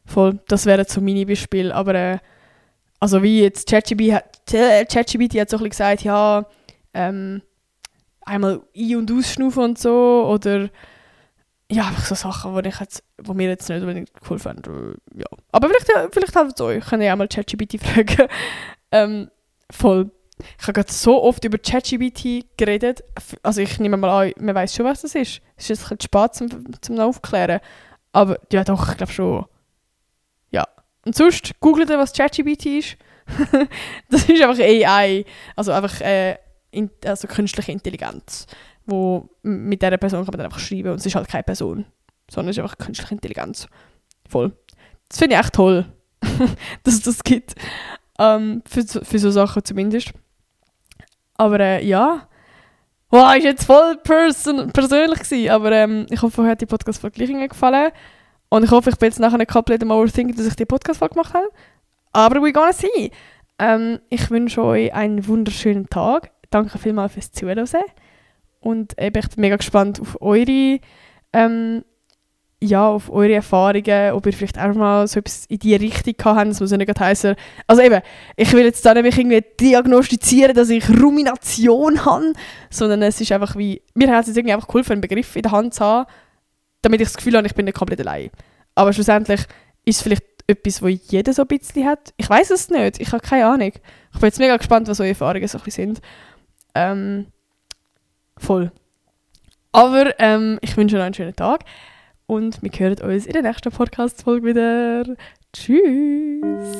Voll, 0.07 0.39
das 0.49 0.67
wäre 0.67 0.85
so 0.85 1.01
meine 1.01 1.27
Beispiel. 1.27 1.73
Aber 1.73 1.95
äh, 1.95 2.19
also 3.01 3.23
wie 3.23 3.43
jetzt 3.43 3.69
ChatGPT 3.69 4.13
hat, 4.13 4.47
ChatGPT 4.89 5.41
hat 5.41 5.51
so 5.51 5.59
ein 5.59 5.69
gesagt, 5.69 6.03
ja, 6.03 6.47
ähm, 6.95 7.43
einmal 8.23 8.63
ein- 8.77 8.97
und 8.97 9.13
ausschnaufen 9.13 9.63
und 9.63 9.79
so 9.79 10.27
oder 10.29 10.71
ja, 11.71 11.87
einfach 11.87 12.05
so 12.05 12.15
Sachen, 12.17 12.61
die, 12.63 12.69
ich 12.69 12.81
jetzt, 12.81 13.05
die 13.21 13.33
mir 13.33 13.49
jetzt 13.49 13.69
nicht 13.69 13.81
unbedingt 13.81 14.11
cool 14.29 14.39
fände. 14.41 14.97
Ja. 15.15 15.27
Aber 15.53 15.69
vielleicht, 15.69 15.87
vielleicht 16.13 16.35
helfen 16.35 16.53
es 16.55 16.61
euch. 16.61 16.85
Könnt 16.85 17.03
ihr 17.03 17.13
auch 17.13 17.17
mal 17.17 17.29
ChatGPT 17.29 17.81
fragen. 17.83 18.29
ähm, 18.91 19.31
voll. 19.71 20.11
Ich 20.59 20.63
habe 20.63 20.73
gerade 20.73 20.93
so 20.93 21.23
oft 21.23 21.45
über 21.45 21.59
ChatGPT 21.59 22.57
geredet. 22.57 23.05
Also 23.43 23.61
ich 23.61 23.79
nehme 23.79 23.97
mal 23.97 24.29
an, 24.29 24.33
man 24.39 24.55
weiß 24.55 24.75
schon, 24.75 24.87
was 24.87 25.03
das 25.03 25.15
ist. 25.15 25.43
Es 25.57 25.65
ist 25.65 25.69
jetzt 25.69 25.93
ein 25.93 25.99
bisschen 25.99 26.01
spät 26.01 26.35
zum, 26.35 26.81
zum 26.81 26.99
Aufklären. 26.99 27.61
Aber 28.13 28.39
ja 28.51 28.65
doch, 28.65 28.91
ich 28.91 28.97
glaube 28.97 29.13
schon. 29.13 29.45
Ja. 30.51 30.67
Und 31.05 31.15
sonst, 31.15 31.61
googelt 31.61 31.91
ihr, 31.91 31.99
was 31.99 32.15
ChatGPT 32.15 32.67
ist. 32.67 32.97
das 34.09 34.29
ist 34.29 34.43
einfach 34.43 34.63
AI. 34.65 35.25
Also 35.57 35.73
einfach 35.73 36.01
äh, 36.01 36.37
in, 36.71 36.91
also 37.05 37.29
künstliche 37.29 37.73
Intelligenz 37.73 38.47
wo 38.91 39.31
mit 39.43 39.81
dieser 39.81 39.97
Person 39.97 40.25
kann 40.25 40.33
man 40.33 40.39
dann 40.39 40.47
einfach 40.47 40.59
schreiben 40.59 40.91
und 40.91 40.97
es 40.97 41.07
ist 41.07 41.15
halt 41.15 41.29
keine 41.29 41.45
Person, 41.45 41.87
sondern 42.31 42.51
es 42.51 42.59
ist 42.59 42.63
einfach 42.63 42.79
künstliche 42.79 43.15
Intelligenz. 43.15 43.69
Voll. 44.29 44.53
Das 45.09 45.19
finde 45.19 45.37
ich 45.37 45.41
echt 45.41 45.55
toll, 45.55 45.87
dass 46.83 46.95
es 46.95 47.03
das 47.03 47.25
gibt. 47.25 47.55
Ähm, 48.21 48.63
für, 48.67 48.85
für 48.85 49.19
so 49.19 49.31
Sachen 49.31 49.65
zumindest. 49.65 50.13
Aber 51.39 51.59
äh, 51.59 51.85
ja. 51.85 52.29
Wow, 53.09 53.35
ist 53.35 53.45
jetzt 53.45 53.65
voll 53.65 53.97
person 53.97 54.71
persönlich 54.73 55.21
gewesen, 55.21 55.51
aber 55.51 55.73
ähm, 55.73 56.07
ich 56.11 56.21
hoffe, 56.23 56.43
euch 56.43 56.49
hat 56.49 56.61
die 56.61 56.67
Podcast-Folge 56.67 57.25
gleich 57.25 57.49
gefallen. 57.49 57.91
Und 58.51 58.63
ich 58.63 58.71
hoffe, 58.71 58.91
ich 58.91 58.97
bin 58.97 59.09
jetzt 59.09 59.19
nachher 59.19 59.39
nicht 59.39 59.51
komplett 59.51 59.83
am 59.83 59.91
Overthinken, 59.91 60.37
dass 60.37 60.47
ich 60.47 60.55
die 60.55 60.67
Podcast-Folge 60.67 61.15
gemacht 61.15 61.33
habe. 61.33 61.49
Aber 62.13 62.43
we 62.43 62.53
gonna 62.53 62.73
see. 62.73 63.11
Ähm, 63.59 64.01
ich 64.11 64.31
wünsche 64.31 64.63
euch 64.63 64.93
einen 64.93 65.27
wunderschönen 65.27 65.89
Tag. 65.89 66.31
Danke 66.51 66.79
vielmals 66.79 67.15
fürs 67.15 67.33
Zuhören. 67.33 67.67
Und 68.61 69.01
eben, 69.01 69.19
ich 69.19 69.31
bin 69.31 69.41
mega 69.41 69.57
gespannt 69.57 69.99
auf 69.99 70.21
eure, 70.21 70.79
ähm, 71.33 71.85
ja, 72.63 72.87
auf 72.89 73.11
eure 73.11 73.35
Erfahrungen, 73.35 74.13
ob 74.13 74.27
ihr 74.27 74.33
vielleicht 74.33 74.59
auch 74.59 74.75
mal 74.75 75.07
so 75.09 75.21
etwas 75.21 75.47
in 75.47 75.59
die 75.59 75.75
Richtung 75.77 76.15
habt. 76.23 76.51
Das 76.51 76.61
muss 76.61 76.71
ja 76.71 76.77
nicht 76.77 77.01
heißen. 77.01 77.35
Also 77.67 77.83
eben, 77.83 78.03
ich 78.37 78.53
will 78.53 78.65
jetzt 78.65 78.85
da 78.85 78.93
nicht 78.93 79.17
irgendwie 79.17 79.43
diagnostizieren, 79.59 80.55
dass 80.55 80.69
ich 80.69 80.89
Rumination 80.91 82.05
habe, 82.05 82.33
sondern 82.69 83.03
es 83.03 83.21
ist 83.21 83.33
einfach 83.33 83.57
wie, 83.57 83.83
mir 83.95 84.11
hat 84.11 84.23
es 84.23 84.29
jetzt 84.29 84.37
irgendwie 84.37 84.53
einfach 84.53 84.67
geholfen, 84.67 84.93
einen 84.93 85.01
Begriff 85.01 85.37
in 85.37 85.43
der 85.43 85.53
Hand 85.53 85.75
zu 85.75 85.85
haben, 85.85 86.11
damit 86.83 87.01
ich 87.01 87.09
das 87.09 87.17
Gefühl 87.17 87.37
habe, 87.37 87.47
ich 87.47 87.55
bin 87.55 87.65
nicht 87.65 87.79
komplett 87.79 88.01
allein. 88.01 88.31
Aber 88.75 88.93
schlussendlich 88.93 89.41
ist 89.87 89.97
es 89.97 90.03
vielleicht 90.03 90.25
etwas, 90.47 90.83
was 90.83 90.93
jeder 91.09 91.33
so 91.33 91.43
ein 91.43 91.49
bisschen 91.49 91.87
hat. 91.87 92.13
Ich 92.19 92.29
weiß 92.29 92.51
es 92.51 92.69
nicht, 92.69 93.01
ich 93.01 93.13
habe 93.13 93.27
keine 93.27 93.47
Ahnung. 93.47 93.73
Ich 94.13 94.21
bin 94.21 94.27
jetzt 94.27 94.39
mega 94.39 94.57
gespannt, 94.57 94.89
was 94.89 95.01
eure 95.01 95.11
Erfahrungen 95.11 95.49
so 95.49 95.59
ein 95.59 95.65
bisschen 95.65 95.95
sind. 95.95 96.07
Ähm, 96.75 97.27
Voll. 98.41 98.73
Aber 99.73 100.19
ähm, 100.19 100.59
ich 100.63 100.77
wünsche 100.77 100.97
euch 100.97 101.03
einen 101.03 101.15
schönen 101.15 101.37
Tag 101.37 101.65
und 102.31 102.63
wir 102.63 102.71
hören 102.71 103.01
uns 103.01 103.27
in 103.27 103.33
der 103.33 103.43
nächsten 103.43 103.73
Podcast-Folge 103.73 104.47
wieder. 104.47 105.17
Tschüss! 105.53 106.77